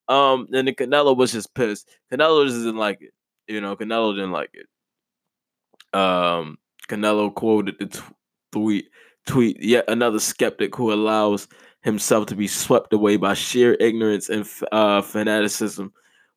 Um, 0.09 0.47
and 0.55 0.67
the 0.67 0.73
Canelo 0.73 1.15
was 1.15 1.33
just 1.33 1.55
pissed. 1.55 1.87
Canelo 2.11 2.47
just 2.47 2.61
didn't 2.61 2.79
like 2.79 3.03
it. 3.03 3.13
You 3.49 3.61
know, 3.61 3.77
Canelo 3.77 4.15
didn't 4.15 4.33
like 4.33 4.55
it. 4.55 5.99
Um, 5.99 6.57
Canelo 6.89 7.35
quoted 7.35 7.79
the 7.79 8.03
tweet 8.51 8.87
tweet 9.27 9.63
yet 9.63 9.85
another 9.89 10.21
skeptic 10.21 10.75
who 10.75 10.91
allows 10.91 11.49
himself 11.87 12.27
to 12.27 12.35
be 12.35 12.49
swept 12.49 12.93
away 12.93 13.17
by 13.17 13.33
sheer 13.33 13.77
ignorance 13.79 14.29
and 14.29 14.45
uh, 14.73 15.01
fanaticism 15.01 15.93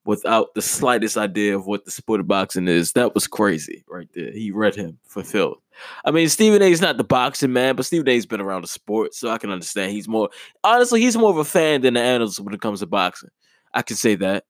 without 0.06 0.54
the 0.54 0.62
slightest 0.62 1.18
idea 1.18 1.56
of 1.56 1.66
what 1.66 1.86
the 1.86 1.92
sport 1.92 2.20
of 2.20 2.28
boxing 2.28 2.68
is. 2.68 2.94
That 2.94 3.16
was 3.16 3.28
crazy 3.28 3.84
right 3.90 4.08
there. 4.14 4.32
He 4.32 4.52
read 4.52 4.76
him 4.76 5.00
fulfilled. 5.04 5.58
I 6.06 6.12
mean, 6.12 6.30
Stephen 6.30 6.62
A 6.62 6.72
is 6.72 6.82
not 6.82 6.98
the 6.98 7.04
boxing 7.04 7.52
man, 7.52 7.76
but 7.76 7.86
Stephen 7.86 8.08
A's 8.08 8.28
been 8.28 8.42
around 8.42 8.62
the 8.62 8.68
sport, 8.68 9.16
so 9.16 9.30
I 9.30 9.40
can 9.40 9.50
understand. 9.50 9.92
He's 9.92 10.08
more 10.08 10.30
honestly, 10.64 11.02
he's 11.02 11.18
more 11.18 11.32
of 11.32 11.38
a 11.38 11.44
fan 11.44 11.82
than 11.82 11.96
the 11.96 12.02
analyst 12.02 12.40
when 12.40 12.54
it 12.54 12.62
comes 12.62 12.82
to 12.82 12.86
boxing. 12.86 13.30
I 13.74 13.82
can 13.82 13.98
say 13.98 14.16
that. 14.16 14.46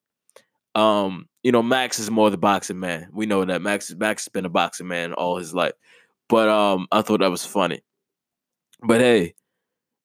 Um, 0.76 1.28
you 1.44 1.52
know, 1.52 1.64
Max 1.64 1.98
is 1.98 2.12
more 2.12 2.30
the 2.30 2.38
boxing 2.38 2.80
man. 2.80 3.08
We 3.14 3.26
know 3.26 3.46
that 3.46 3.62
Max 3.62 3.94
Max 3.96 4.26
has 4.26 4.30
been 4.30 4.46
a 4.46 4.50
boxing 4.50 4.88
man 4.88 5.14
all 5.14 5.38
his 5.38 5.54
life. 5.54 5.74
But 6.28 6.50
um, 6.50 6.88
I 6.92 7.02
thought 7.02 7.22
that 7.22 7.32
was 7.32 7.46
funny. 7.46 7.82
But 8.82 9.02
hey, 9.02 9.34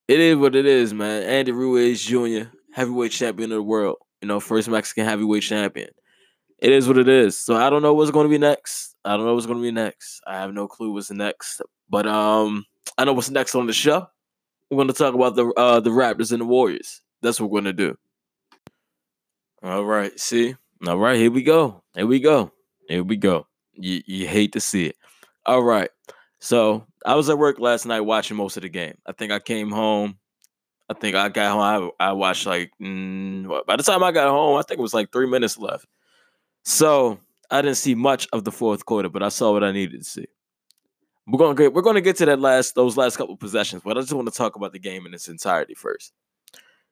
it 0.08 0.20
is 0.20 0.36
what 0.36 0.54
it 0.54 0.66
is, 0.66 0.94
man. 0.94 1.22
Andy 1.22 1.52
Ruiz 1.52 2.02
Jr., 2.02 2.50
heavyweight 2.72 3.12
champion 3.12 3.52
of 3.52 3.56
the 3.56 3.62
world 3.62 3.96
you 4.24 4.28
know, 4.28 4.40
first 4.40 4.70
Mexican 4.70 5.04
heavyweight 5.04 5.42
champion. 5.42 5.90
It 6.58 6.72
is 6.72 6.88
what 6.88 6.96
it 6.96 7.10
is. 7.10 7.38
So 7.38 7.56
I 7.56 7.68
don't 7.68 7.82
know 7.82 7.92
what's 7.92 8.10
going 8.10 8.24
to 8.24 8.30
be 8.30 8.38
next. 8.38 8.96
I 9.04 9.18
don't 9.18 9.26
know 9.26 9.34
what's 9.34 9.44
going 9.44 9.58
to 9.58 9.62
be 9.62 9.70
next. 9.70 10.22
I 10.26 10.38
have 10.38 10.54
no 10.54 10.66
clue 10.66 10.94
what's 10.94 11.10
next. 11.10 11.60
But 11.90 12.06
um, 12.06 12.64
I 12.96 13.04
know 13.04 13.12
what's 13.12 13.28
next 13.28 13.54
on 13.54 13.66
the 13.66 13.74
show. 13.74 14.06
We're 14.70 14.76
going 14.76 14.88
to 14.88 14.94
talk 14.94 15.14
about 15.14 15.36
the 15.36 15.52
uh, 15.58 15.80
the 15.80 15.90
Raptors 15.90 16.32
and 16.32 16.40
the 16.40 16.46
Warriors. 16.46 17.02
That's 17.20 17.38
what 17.38 17.50
we're 17.50 17.60
going 17.60 17.76
to 17.76 17.84
do. 17.84 17.98
All 19.62 19.84
right. 19.84 20.18
See. 20.18 20.56
All 20.86 20.98
right. 20.98 21.18
Here 21.18 21.30
we 21.30 21.42
go. 21.42 21.82
Here 21.94 22.06
we 22.06 22.18
go. 22.18 22.50
Here 22.88 23.04
we 23.04 23.18
go. 23.18 23.46
You 23.74 24.00
you 24.06 24.26
hate 24.26 24.52
to 24.52 24.60
see 24.60 24.86
it. 24.86 24.96
All 25.44 25.62
right. 25.62 25.90
So 26.40 26.86
I 27.04 27.14
was 27.14 27.28
at 27.28 27.38
work 27.38 27.58
last 27.58 27.86
night 27.86 28.00
watching 28.00 28.36
most 28.36 28.56
of 28.56 28.62
the 28.62 28.68
game. 28.68 28.96
I 29.06 29.12
think 29.12 29.30
I 29.30 29.38
came 29.38 29.70
home 29.70 30.18
I 30.88 30.94
think 30.94 31.16
I 31.16 31.28
got 31.28 31.52
home. 31.52 31.92
I, 32.00 32.08
I 32.08 32.12
watched 32.12 32.46
like 32.46 32.70
mm, 32.80 33.66
by 33.66 33.76
the 33.76 33.82
time 33.82 34.02
I 34.02 34.12
got 34.12 34.28
home, 34.28 34.58
I 34.58 34.62
think 34.62 34.78
it 34.78 34.82
was 34.82 34.94
like 34.94 35.10
three 35.12 35.26
minutes 35.26 35.58
left. 35.58 35.86
So 36.62 37.18
I 37.50 37.62
didn't 37.62 37.78
see 37.78 37.94
much 37.94 38.28
of 38.32 38.44
the 38.44 38.52
fourth 38.52 38.84
quarter, 38.84 39.08
but 39.08 39.22
I 39.22 39.28
saw 39.30 39.52
what 39.52 39.64
I 39.64 39.72
needed 39.72 40.00
to 40.00 40.04
see. 40.04 40.26
We're 41.26 41.38
gonna 41.38 41.54
get 41.54 41.72
we're 41.72 41.82
gonna 41.82 42.02
get 42.02 42.16
to 42.16 42.26
that 42.26 42.38
last 42.38 42.74
those 42.74 42.98
last 42.98 43.16
couple 43.16 43.36
possessions, 43.36 43.82
but 43.82 43.96
I 43.96 44.02
just 44.02 44.12
want 44.12 44.30
to 44.30 44.36
talk 44.36 44.56
about 44.56 44.72
the 44.72 44.78
game 44.78 45.06
in 45.06 45.14
its 45.14 45.28
entirety 45.28 45.74
first. 45.74 46.12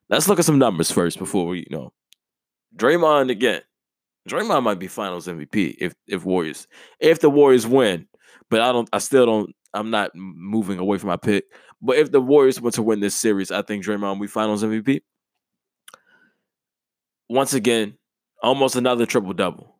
Let's 0.08 0.26
look 0.26 0.38
at 0.38 0.46
some 0.46 0.58
numbers 0.58 0.90
first 0.90 1.18
before 1.18 1.46
we 1.46 1.60
you 1.60 1.66
know. 1.70 1.92
Draymond 2.74 3.30
again. 3.30 3.60
Draymond 4.26 4.62
might 4.62 4.78
be 4.78 4.86
Finals 4.86 5.26
MVP 5.26 5.76
if 5.78 5.94
if 6.06 6.24
Warriors 6.24 6.66
if 6.98 7.20
the 7.20 7.28
Warriors 7.28 7.66
win, 7.66 8.08
but 8.48 8.62
I 8.62 8.72
don't. 8.72 8.88
I 8.90 8.98
still 8.98 9.26
don't. 9.26 9.54
I'm 9.74 9.90
not 9.90 10.14
moving 10.14 10.78
away 10.78 10.98
from 10.98 11.08
my 11.08 11.16
pick. 11.16 11.44
But 11.80 11.96
if 11.96 12.12
the 12.12 12.20
Warriors 12.20 12.60
were 12.60 12.70
to 12.72 12.82
win 12.82 13.00
this 13.00 13.16
series, 13.16 13.50
I 13.50 13.62
think 13.62 13.84
Draymond 13.84 14.02
will 14.14 14.20
be 14.20 14.26
Finals 14.26 14.62
MVP. 14.62 15.02
Once 17.28 17.54
again, 17.54 17.96
almost 18.42 18.76
another 18.76 19.06
triple 19.06 19.32
double. 19.32 19.76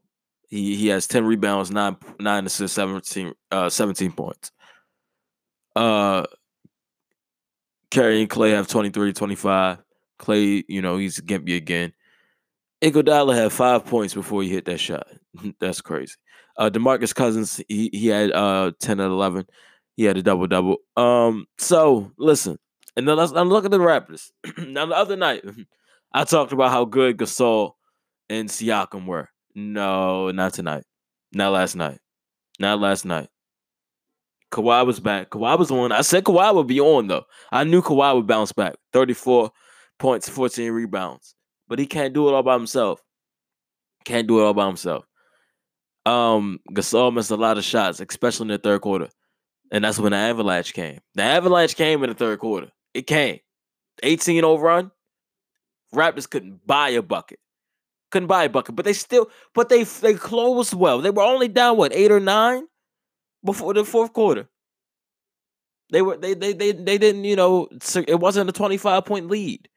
He 0.49 0.77
he 0.77 0.89
has 0.89 1.07
10 1.07 1.25
rebounds, 1.25 1.71
nine 1.71 1.97
nine 2.21 2.47
assists, 2.47 2.75
17, 2.75 3.33
uh, 3.51 3.69
17 3.71 4.13
points. 4.13 4.53
Uh 5.75 6.25
Curry 7.91 8.21
and 8.23 8.31
Clay 8.31 8.51
have 8.51 8.69
23, 8.69 9.13
25. 9.13 9.79
Klay, 10.19 10.65
you 10.67 10.81
know, 10.81 10.97
he's 10.97 11.21
Gimpy 11.21 11.57
again. 11.57 11.93
Iguodala 12.83 13.35
had 13.35 13.53
five 13.53 13.85
points 13.85 14.15
before 14.15 14.43
he 14.43 14.49
hit 14.49 14.65
that 14.65 14.79
shot. 14.79 15.07
That's 15.61 15.81
crazy. 15.81 16.15
Uh, 16.57 16.71
Demarcus 16.71 17.15
Cousins, 17.15 17.63
he 17.69 17.91
he 17.93 18.09
had 18.09 18.33
uh 18.33 18.73
10 18.81 19.01
and 19.01 19.13
11. 19.13 19.47
He 19.97 20.05
had 20.05 20.17
a 20.17 20.23
double 20.23 20.47
double. 20.47 20.79
Um, 20.97 21.47
so 21.59 22.13
listen, 22.19 22.59
and 22.97 23.07
then 23.07 23.17
let's 23.17 23.33
I'm 23.33 23.49
looking 23.49 23.73
at 23.73 23.79
the 23.79 23.79
Raptors. 23.79 24.31
now 24.69 24.87
the 24.87 24.97
other 24.97 25.17
night, 25.17 25.45
I 26.13 26.25
talked 26.25 26.53
about 26.53 26.71
how 26.71 26.85
good 26.85 27.19
Gasol 27.19 27.73
and 28.29 28.49
Siakam 28.49 29.07
were. 29.07 29.29
No, 29.55 30.31
not 30.31 30.55
tonight. 30.55 30.85
Not 31.33 31.53
last 31.53 31.77
night. 31.77 31.99
Not 32.59 32.81
last 32.81 33.05
night. 33.05 33.29
Kawhi 34.53 34.87
was 34.87 35.01
back. 35.01 35.31
Kawhi 35.31 35.59
was 35.59 35.71
on. 35.71 35.93
I 35.93 36.03
said 36.03 36.25
Kawhi 36.25 36.55
would 36.55 36.67
be 36.67 36.81
on 36.81 37.07
though. 37.07 37.25
I 37.51 37.65
knew 37.65 37.83
Kawhi 37.83 38.15
would 38.15 38.27
bounce 38.27 38.53
back. 38.53 38.75
34 38.93 39.51
points, 39.99 40.29
14 40.29 40.71
rebounds. 40.73 41.35
But 41.69 41.79
he 41.79 41.87
can't 41.87 42.13
do 42.13 42.29
it 42.29 42.35
all 42.35 42.43
by 42.43 42.55
himself. 42.55 43.01
Can't 44.05 44.29
do 44.29 44.41
it 44.41 44.45
all 44.45 44.55
by 44.55 44.67
himself. 44.67 45.07
Um, 46.05 46.59
Gasol 46.73 47.15
missed 47.15 47.31
a 47.31 47.37
lot 47.37 47.57
of 47.57 47.65
shots, 47.65 48.01
especially 48.01 48.45
in 48.45 48.49
the 48.49 48.59
third 48.59 48.83
quarter. 48.83 49.09
And 49.73 49.83
that's 49.83 49.99
when 49.99 50.13
the 50.13 50.19
avalanche 50.19 50.75
came. 50.75 51.01
The 51.15 51.23
avalanche 51.23 51.75
came 51.75 52.05
in 52.05 52.11
the 52.11 52.15
third 52.15 52.39
quarter. 52.39 52.71
It 52.93 53.07
came. 53.07 53.41
18 54.03 54.45
overrun. 54.45 54.91
Raptors 55.95 56.29
couldn't 56.29 56.67
buy 56.67 56.91
a 56.91 57.03
bucket. 57.03 57.39
Couldn't 58.11 58.29
buy 58.29 58.45
a 58.45 58.49
bucket. 58.51 58.77
But 58.77 58.85
they 58.85 58.93
still, 58.93 59.31
but 59.55 59.71
they 59.71 59.85
they 59.85 60.15
closed 60.15 60.75
well. 60.75 61.01
They 61.01 61.11
were 61.11 61.23
only 61.23 61.49
down, 61.49 61.79
what, 61.79 61.95
eight 61.95 62.13
or 62.13 62.21
nine 62.21 62.65
before 63.43 63.73
the 63.73 63.85
fourth 63.85 64.13
quarter. 64.13 64.49
They 65.91 66.03
were 66.03 66.19
they 66.19 66.35
they 66.35 66.53
they 66.53 66.73
they 66.73 66.99
didn't, 66.99 67.25
you 67.25 67.37
know, 67.37 67.69
it 68.07 68.21
wasn't 68.21 68.51
a 68.51 68.53
25 68.53 69.07
point 69.07 69.29
lead. 69.29 69.65
It 69.65 69.71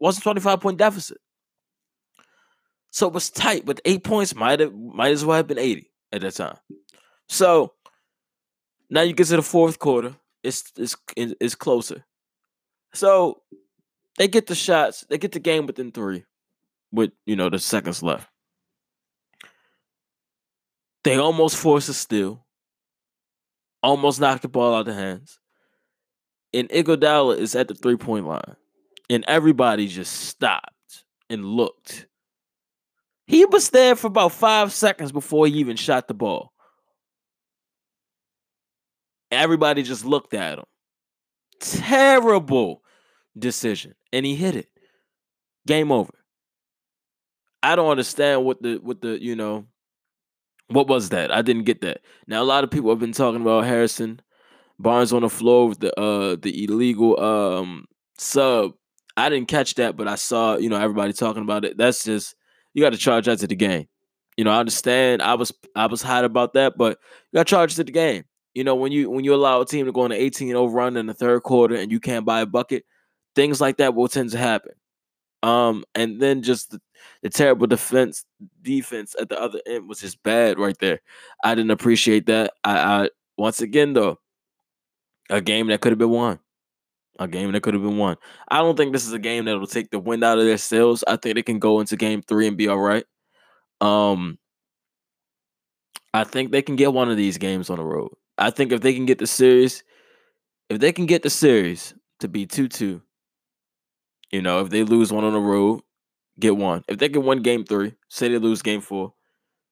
wasn't 0.00 0.24
25 0.24 0.60
point 0.60 0.78
deficit. 0.78 1.18
So 2.90 3.06
it 3.06 3.12
was 3.12 3.28
tight, 3.28 3.66
but 3.66 3.80
eight 3.84 4.04
points 4.04 4.34
might 4.34 4.60
have 4.60 4.72
might 4.74 5.12
as 5.12 5.24
well 5.24 5.36
have 5.36 5.46
been 5.46 5.58
80 5.58 5.90
at 6.12 6.22
that 6.22 6.34
time. 6.34 6.56
So 7.28 7.74
now 8.90 9.02
you 9.02 9.12
get 9.12 9.26
to 9.28 9.36
the 9.36 9.42
fourth 9.42 9.78
quarter. 9.78 10.14
It's 10.42 10.72
it's 10.76 10.96
it's 11.16 11.54
closer. 11.54 12.04
So 12.94 13.42
they 14.16 14.28
get 14.28 14.46
the 14.46 14.54
shots. 14.54 15.04
They 15.08 15.18
get 15.18 15.32
the 15.32 15.40
game 15.40 15.66
within 15.66 15.92
three, 15.92 16.24
with 16.92 17.10
you 17.26 17.36
know 17.36 17.50
the 17.50 17.58
seconds 17.58 18.02
left. 18.02 18.28
They 21.04 21.16
almost 21.16 21.56
force 21.56 21.88
a 21.88 21.94
steal. 21.94 22.44
Almost 23.82 24.20
knock 24.20 24.40
the 24.40 24.48
ball 24.48 24.74
out 24.74 24.80
of 24.80 24.86
the 24.86 24.94
hands. 24.94 25.38
And 26.52 26.68
Iguodala 26.70 27.38
is 27.38 27.54
at 27.54 27.68
the 27.68 27.74
three 27.74 27.96
point 27.96 28.26
line, 28.26 28.56
and 29.10 29.24
everybody 29.28 29.86
just 29.86 30.12
stopped 30.12 31.04
and 31.30 31.44
looked. 31.44 32.06
He 33.26 33.44
was 33.44 33.70
there 33.70 33.94
for 33.94 34.06
about 34.06 34.32
five 34.32 34.72
seconds 34.72 35.12
before 35.12 35.46
he 35.46 35.54
even 35.54 35.76
shot 35.76 36.08
the 36.08 36.14
ball. 36.14 36.52
Everybody 39.30 39.82
just 39.82 40.04
looked 40.04 40.34
at 40.34 40.58
him. 40.58 40.64
Terrible 41.60 42.82
decision. 43.38 43.94
And 44.12 44.24
he 44.24 44.34
hit 44.34 44.56
it. 44.56 44.68
Game 45.66 45.92
over. 45.92 46.12
I 47.62 47.76
don't 47.76 47.90
understand 47.90 48.44
what 48.44 48.62
the 48.62 48.76
what 48.76 49.00
the, 49.00 49.20
you 49.22 49.34
know, 49.34 49.66
what 50.68 50.88
was 50.88 51.10
that? 51.10 51.32
I 51.32 51.42
didn't 51.42 51.64
get 51.64 51.80
that. 51.80 52.00
Now 52.26 52.42
a 52.42 52.44
lot 52.44 52.64
of 52.64 52.70
people 52.70 52.90
have 52.90 53.00
been 53.00 53.12
talking 53.12 53.40
about 53.40 53.64
Harrison 53.64 54.20
Barnes 54.78 55.12
on 55.12 55.22
the 55.22 55.28
floor 55.28 55.68
with 55.68 55.80
the 55.80 55.98
uh 55.98 56.36
the 56.40 56.64
illegal 56.64 57.18
um 57.20 57.86
sub. 58.16 58.72
I 59.16 59.28
didn't 59.28 59.48
catch 59.48 59.74
that, 59.74 59.96
but 59.96 60.06
I 60.06 60.14
saw, 60.14 60.56
you 60.56 60.68
know, 60.68 60.80
everybody 60.80 61.12
talking 61.12 61.42
about 61.42 61.64
it. 61.64 61.76
That's 61.76 62.04
just 62.04 62.36
you 62.74 62.82
got 62.82 62.90
to 62.90 62.98
charge 62.98 63.26
that 63.26 63.40
to 63.40 63.48
the 63.48 63.56
game. 63.56 63.88
You 64.36 64.44
know, 64.44 64.52
I 64.52 64.60
understand. 64.60 65.20
I 65.20 65.34
was 65.34 65.52
I 65.74 65.86
was 65.86 66.02
hot 66.02 66.24
about 66.24 66.52
that, 66.54 66.78
but 66.78 66.98
you 67.32 67.38
got 67.38 67.46
to 67.46 67.50
charge 67.50 67.74
to 67.74 67.84
the 67.84 67.90
game. 67.90 68.24
You 68.58 68.64
know, 68.64 68.74
when 68.74 68.90
you 68.90 69.08
when 69.08 69.24
you 69.24 69.36
allow 69.36 69.60
a 69.60 69.64
team 69.64 69.86
to 69.86 69.92
go 69.92 70.00
on 70.00 70.10
an 70.10 70.18
18 70.18 70.48
0 70.48 70.66
run 70.66 70.96
in 70.96 71.06
the 71.06 71.14
third 71.14 71.44
quarter 71.44 71.76
and 71.76 71.92
you 71.92 72.00
can't 72.00 72.24
buy 72.24 72.40
a 72.40 72.46
bucket, 72.46 72.84
things 73.36 73.60
like 73.60 73.76
that 73.76 73.94
will 73.94 74.08
tend 74.08 74.30
to 74.30 74.36
happen. 74.36 74.72
Um, 75.44 75.84
and 75.94 76.20
then 76.20 76.42
just 76.42 76.72
the, 76.72 76.80
the 77.22 77.30
terrible 77.30 77.68
defense 77.68 78.24
defense 78.60 79.14
at 79.20 79.28
the 79.28 79.40
other 79.40 79.60
end 79.64 79.88
was 79.88 80.00
just 80.00 80.20
bad 80.24 80.58
right 80.58 80.76
there. 80.80 81.00
I 81.44 81.54
didn't 81.54 81.70
appreciate 81.70 82.26
that. 82.26 82.54
I, 82.64 82.78
I 83.04 83.10
once 83.36 83.60
again 83.60 83.92
though, 83.92 84.18
a 85.30 85.40
game 85.40 85.68
that 85.68 85.80
could 85.80 85.92
have 85.92 85.98
been 86.00 86.10
won. 86.10 86.40
A 87.20 87.28
game 87.28 87.52
that 87.52 87.62
could 87.62 87.74
have 87.74 87.82
been 87.84 87.96
won. 87.96 88.16
I 88.48 88.58
don't 88.58 88.76
think 88.76 88.92
this 88.92 89.06
is 89.06 89.12
a 89.12 89.20
game 89.20 89.44
that 89.44 89.56
will 89.56 89.68
take 89.68 89.92
the 89.92 90.00
wind 90.00 90.24
out 90.24 90.40
of 90.40 90.46
their 90.46 90.58
sails. 90.58 91.04
I 91.06 91.14
think 91.14 91.36
they 91.36 91.44
can 91.44 91.60
go 91.60 91.78
into 91.78 91.96
game 91.96 92.22
three 92.22 92.48
and 92.48 92.56
be 92.56 92.66
all 92.66 92.80
right. 92.80 93.04
Um, 93.80 94.36
I 96.12 96.24
think 96.24 96.50
they 96.50 96.62
can 96.62 96.74
get 96.74 96.92
one 96.92 97.08
of 97.08 97.16
these 97.16 97.38
games 97.38 97.70
on 97.70 97.78
the 97.78 97.84
road. 97.84 98.10
I 98.38 98.50
think 98.50 98.72
if 98.72 98.80
they 98.80 98.94
can 98.94 99.06
get 99.06 99.18
the 99.18 99.26
series, 99.26 99.82
if 100.68 100.80
they 100.80 100.92
can 100.92 101.06
get 101.06 101.22
the 101.22 101.30
series 101.30 101.94
to 102.20 102.28
be 102.28 102.46
2 102.46 102.68
2, 102.68 103.02
you 104.30 104.42
know, 104.42 104.60
if 104.60 104.70
they 104.70 104.84
lose 104.84 105.12
one 105.12 105.24
on 105.24 105.32
the 105.32 105.40
road, 105.40 105.80
get 106.38 106.56
one. 106.56 106.84
If 106.88 106.98
they 106.98 107.08
can 107.08 107.24
win 107.24 107.42
game 107.42 107.64
three, 107.64 107.94
say 108.08 108.28
they 108.28 108.38
lose 108.38 108.62
game 108.62 108.80
four, 108.80 109.14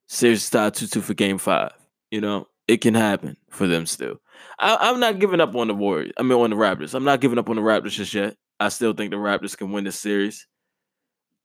series 0.09 0.45
start 0.45 0.75
2 0.75 0.87
2 0.87 1.01
for 1.01 1.15
game 1.15 1.39
five, 1.39 1.73
you 2.11 2.21
know, 2.21 2.49
it 2.69 2.81
can 2.81 2.95
happen 2.95 3.37
for 3.51 3.67
them 3.67 3.87
still. 3.87 4.21
I, 4.59 4.91
am 4.91 5.01
not 5.01 5.19
giving 5.19 5.41
up 5.41 5.55
on 5.55 5.69
the 5.69 5.75
Warriors. 5.75 6.13
I 6.19 6.23
mean, 6.23 6.33
on 6.33 6.51
the 6.51 6.57
Raptors. 6.57 6.95
I'm 6.95 7.05
not 7.05 7.21
giving 7.21 7.39
up 7.39 7.49
on 7.49 7.57
the 7.57 7.63
Raptors 7.63 7.93
just 7.93 8.13
yet. 8.13 8.37
I 8.59 8.71
still 8.71 8.93
think 8.93 9.11
the 9.11 9.17
Raptors 9.17 9.57
can 9.57 9.71
win 9.71 9.85
this 9.85 9.99
series. 9.99 10.47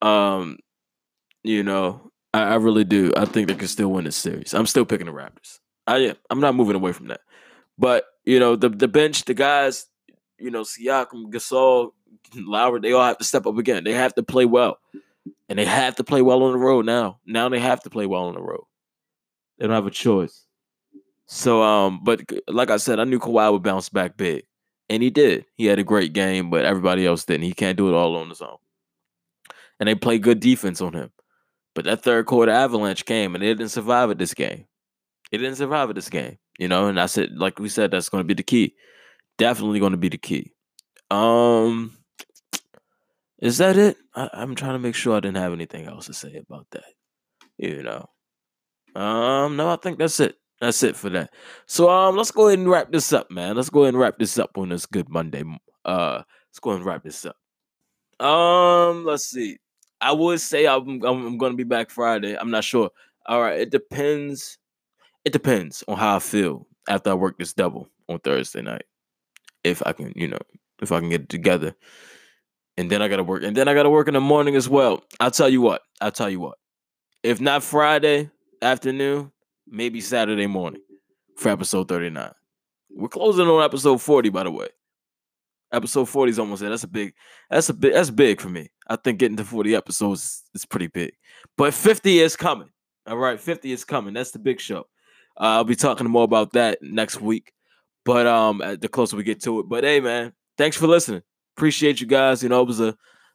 Um, 0.01 0.57
you 1.43 1.63
know, 1.63 2.12
I, 2.34 2.43
I 2.43 2.55
really 2.55 2.84
do. 2.84 3.12
I 3.15 3.25
think 3.25 3.47
they 3.47 3.55
can 3.55 3.67
still 3.67 3.91
win 3.91 4.05
this 4.05 4.15
series. 4.15 4.53
I'm 4.53 4.65
still 4.65 4.86
picking 4.86 5.07
the 5.07 5.13
Raptors. 5.13 5.60
I 5.91 5.97
am. 5.99 6.15
I'm 6.30 6.39
not 6.39 6.56
moving 6.56 6.75
away 6.75 6.93
from 6.93 7.08
that. 7.08 7.21
But 7.77 8.06
you 8.25 8.39
know, 8.39 8.56
the 8.56 8.69
the 8.69 8.88
bench, 8.88 9.25
the 9.25 9.34
guys, 9.34 9.88
you 10.38 10.51
know, 10.51 10.62
Siakam, 10.62 11.32
Gasol, 11.32 11.91
Lowry, 12.36 12.80
they 12.80 12.93
all 12.93 13.06
have 13.06 13.17
to 13.17 13.23
step 13.23 13.45
up 13.45 13.58
again. 13.58 13.84
They 13.84 13.93
have 13.93 14.15
to 14.15 14.23
play 14.23 14.45
well, 14.45 14.80
and 15.49 15.60
they 15.60 15.65
have 15.65 15.95
to 15.97 16.04
play 16.04 16.21
well 16.21 16.43
on 16.43 16.54
the 16.54 16.60
road 16.60 16.86
now. 16.86 17.19
Now 17.25 17.49
they 17.49 17.60
have 17.60 17.82
to 17.84 17.89
play 17.89 18.06
well 18.06 18.23
on 18.23 18.36
the 18.36 18.41
road. 18.41 18.65
They 19.58 19.67
don't 19.67 19.75
have 19.75 19.88
a 19.88 19.91
choice. 19.91 20.45
So, 21.27 21.62
um, 21.62 22.01
but 22.04 22.21
like 22.47 22.69
I 22.69 22.77
said, 22.77 22.99
I 22.99 23.06
knew 23.06 23.19
Kawhi 23.19 23.51
would 23.51 23.63
bounce 23.63 23.89
back 23.89 24.17
big, 24.17 24.43
and 24.89 25.01
he 25.01 25.10
did. 25.10 25.45
He 25.56 25.65
had 25.65 25.80
a 25.80 25.84
great 25.84 26.13
game, 26.13 26.49
but 26.49 26.65
everybody 26.65 27.06
else 27.06 27.25
didn't. 27.25 27.43
He 27.43 27.54
can't 27.54 27.77
do 27.77 27.89
it 27.89 27.95
all 27.95 28.17
on 28.17 28.30
his 28.30 28.41
own. 28.41 28.58
And 29.80 29.88
they 29.88 29.95
play 29.95 30.19
good 30.19 30.39
defense 30.39 30.82
on 30.82 30.93
him. 30.93 31.12
But 31.73 31.86
that 31.86 32.04
third 32.04 32.25
quarter 32.25 32.51
avalanche 32.51 33.06
came, 33.06 33.34
and 33.34 33.41
they 33.41 33.47
didn't 33.47 33.69
survive 33.69 34.12
at 34.12 34.17
this 34.17 34.34
game. 34.34 34.65
He 35.32 35.38
didn't 35.38 35.56
survive 35.56 35.94
this 35.96 36.10
game, 36.10 36.38
you 36.60 36.67
know. 36.67 36.88
And 36.88 37.00
I 37.00 37.06
said, 37.06 37.30
like 37.36 37.58
we 37.58 37.70
said, 37.70 37.91
that's 37.91 38.10
going 38.10 38.22
to 38.22 38.28
be 38.28 38.34
the 38.34 38.44
key. 38.44 38.76
Definitely 39.38 39.80
going 39.80 39.94
to 39.94 39.98
be 39.98 40.10
the 40.10 40.17
key. 40.17 40.52
Um, 41.10 41.98
is 43.39 43.58
that 43.58 43.78
it? 43.78 43.98
I, 44.13 44.30
I'm 44.34 44.56
trying 44.56 44.74
to 44.74 44.80
make 44.80 44.96
sure 44.96 45.15
I 45.15 45.22
didn't 45.22 45.38
have 45.38 45.54
anything 45.54 45.88
else 45.88 46.08
to 46.08 46.13
say 46.13 46.36
about 46.36 46.67
that. 46.72 46.84
You 47.58 47.82
know. 47.82 48.10
Um, 48.94 49.56
no, 49.56 49.70
I 49.70 49.78
think 49.78 50.00
that's 50.00 50.20
it. 50.20 50.36
That's 50.60 50.84
it 50.84 50.96
for 50.96 51.10
that. 51.10 51.34
So 51.65 51.89
um, 51.89 52.17
let's 52.17 52.32
go 52.32 52.48
ahead 52.48 52.60
and 52.60 52.70
wrap 52.70 52.91
this 52.91 53.13
up, 53.13 53.32
man. 53.32 53.56
Let's 53.56 53.70
go 53.70 53.82
ahead 53.82 53.94
and 53.94 54.02
wrap 54.02 54.20
this 54.20 54.38
up 54.38 54.58
on 54.58 54.70
this 54.70 54.86
good 54.86 55.10
Monday. 55.10 55.44
Uh, 55.86 56.22
let's 56.50 56.60
go 56.62 56.72
ahead 56.72 56.82
and 56.82 56.86
wrap 56.86 57.04
this 57.04 57.26
up. 57.26 57.38
Um, 58.24 59.06
let's 59.06 59.26
see. 59.26 59.58
I 60.02 60.12
would 60.12 60.39
say 60.39 60.67
I'm, 60.67 61.04
I'm 61.04 61.38
going 61.38 61.54
to 61.54 61.58
be 61.58 61.63
back 61.63 61.89
Friday. 61.89 62.38
I'm 62.38 62.52
not 62.52 62.63
sure. 62.63 62.91
All 63.26 63.41
right, 63.41 63.60
it 63.60 63.72
depends 63.72 64.58
it 65.25 65.34
depends 65.34 65.84
on 65.88 65.97
how 65.97 66.15
I 66.15 66.19
feel 66.19 66.67
after 66.88 67.12
I 67.12 67.13
work 67.13 67.38
this 67.38 67.53
double 67.53 67.88
on 68.10 68.19
Thursday 68.19 68.62
night. 68.62 68.84
If 69.63 69.86
I 69.86 69.93
can, 69.93 70.13
you 70.15 70.27
know, 70.27 70.39
if 70.81 70.91
I 70.91 70.99
can 70.99 71.10
get 71.10 71.21
it 71.21 71.29
together. 71.29 71.75
And 72.77 72.89
then 72.89 73.01
I 73.01 73.07
gotta 73.07 73.23
work. 73.23 73.43
And 73.43 73.55
then 73.55 73.67
I 73.67 73.73
gotta 73.73 73.89
work 73.89 74.07
in 74.07 74.13
the 74.13 74.21
morning 74.21 74.55
as 74.55 74.67
well. 74.67 75.03
I'll 75.19 75.31
tell 75.31 75.49
you 75.49 75.62
what. 75.62 75.81
I'll 75.99 76.12
tell 76.12 76.29
you 76.29 76.39
what. 76.39 76.57
If 77.23 77.39
not 77.39 77.63
Friday 77.63 78.31
afternoon, 78.62 79.31
maybe 79.67 80.01
Saturday 80.01 80.47
morning 80.47 80.81
for 81.38 81.49
episode 81.49 81.88
39. 81.88 82.31
We're 82.89 83.07
closing 83.07 83.47
on 83.47 83.63
episode 83.63 84.01
40, 84.01 84.29
by 84.29 84.43
the 84.43 84.51
way. 84.51 84.67
Episode 85.71 86.10
40 86.10 86.31
is 86.31 86.39
almost 86.39 86.62
there. 86.62 86.69
That's 86.69 86.84
a 86.84 86.88
big, 86.88 87.13
that's 87.49 87.69
a 87.69 87.73
big, 87.73 87.93
that's 87.93 88.10
big 88.10 88.41
for 88.41 88.49
me. 88.49 88.69
I 88.88 88.97
think 88.97 89.19
getting 89.19 89.38
to 89.38 89.45
40 89.45 89.73
episodes 89.75 90.43
is, 90.53 90.65
pretty 90.65 90.88
big. 90.88 91.13
But 91.57 91.73
50 91.73 92.19
is 92.19 92.36
coming. 92.36 92.69
All 93.07 93.17
right, 93.17 93.39
50 93.39 93.71
is 93.71 93.86
coming. 93.86 94.13
That's 94.13 94.31
the 94.31 94.39
big 94.39 94.60
show. 94.60 94.86
Uh, 95.41 95.58
I'll 95.58 95.63
be 95.63 95.75
talking 95.75 96.08
more 96.08 96.23
about 96.23 96.54
that 96.54 96.77
next 96.84 97.19
week. 97.19 97.51
But 98.06 98.27
um, 98.27 98.60
the 98.80 98.88
closer 98.88 99.17
we 99.17 99.23
get 99.23 99.41
to 99.43 99.60
it. 99.60 99.69
But 99.69 99.84
hey, 99.84 99.99
man, 99.99 100.34
thanks 100.58 100.77
for 100.77 100.88
listening. 100.88 101.23
Appreciate 101.58 101.99
you 101.99 102.08
guys. 102.08 102.43
You 102.43 102.49
know, 102.49 102.62
it 102.62 102.67
was 102.67 102.80
a, 102.80 102.89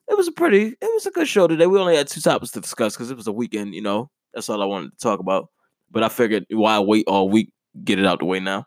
it 0.09 0.17
was 0.17 0.29
a 0.29 0.33
pretty, 0.33 0.69
it 0.69 0.77
was 0.81 1.07
a 1.07 1.11
good 1.11 1.29
show 1.29 1.47
today. 1.47 1.67
We 1.67 1.79
only 1.79 1.97
had 1.97 2.09
two 2.09 2.21
topics 2.21 2.53
to 2.53 2.61
discuss 2.61 2.95
because 2.95 3.11
it 3.11 3.17
was 3.17 3.27
a 3.27 3.33
weekend. 3.33 3.75
You 3.75 3.83
know, 3.83 4.11
that's 4.33 4.49
all 4.49 4.63
I 4.63 4.67
wanted 4.67 4.93
to 4.93 4.99
talk 4.99 5.19
about. 5.19 5.49
But 5.91 6.03
I 6.03 6.09
figured 6.09 6.47
why 6.51 6.79
wait 6.79 7.07
all 7.07 7.29
week, 7.29 7.53
get 7.85 7.99
it 7.99 8.07
out 8.07 8.21
the 8.21 8.25
way 8.25 8.41
now. 8.41 8.67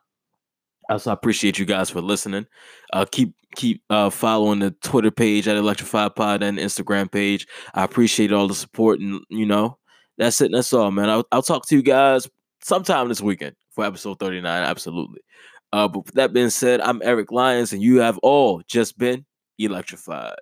Also, 0.89 1.12
I 1.12 1.13
appreciate 1.13 1.60
you 1.60 1.65
guys 1.65 1.89
for 1.89 2.02
listening. 2.02 2.45
Uh, 2.93 3.06
keep 3.10 3.36
keep 3.56 3.84
uh, 3.89 4.10
following 4.10 4.60
the 4.60 4.71
Twitter 4.84 5.12
page 5.12 5.47
at 5.47 5.58
Electrified 5.58 6.15
Pod 6.15 6.43
and 6.43 6.58
Instagram 6.58 7.12
page. 7.12 7.45
I 7.73 7.84
appreciate 7.84 8.32
all 8.32 8.47
the 8.47 8.56
support, 8.56 8.99
and 8.99 9.21
you 9.30 9.45
know 9.45 9.78
that's 10.17 10.41
it. 10.41 10.52
That's 10.52 10.73
all, 10.73 10.91
man. 10.91 11.10
I'll, 11.10 11.28
I'll 11.32 11.43
talk 11.43 11.67
to 11.67 11.75
you 11.75 11.84
guys 11.84 12.28
sometime 12.62 13.08
this 13.10 13.22
weekend 13.22 13.56
for 13.72 13.86
episode 13.86 14.19
thirty 14.19 14.41
nine. 14.41 14.63
Absolutely. 14.63 15.22
Uh, 15.72 15.88
but 15.88 16.06
that 16.15 16.34
being 16.34 16.50
said, 16.50 16.82
I'm 16.82 17.02
Eric 17.04 17.32
Lyons, 17.32 17.74
and 17.74 17.82
you 17.82 17.98
have 18.00 18.17
all 18.19 18.62
just 18.67 18.98
been 18.98 19.26
electrified. 19.60 20.36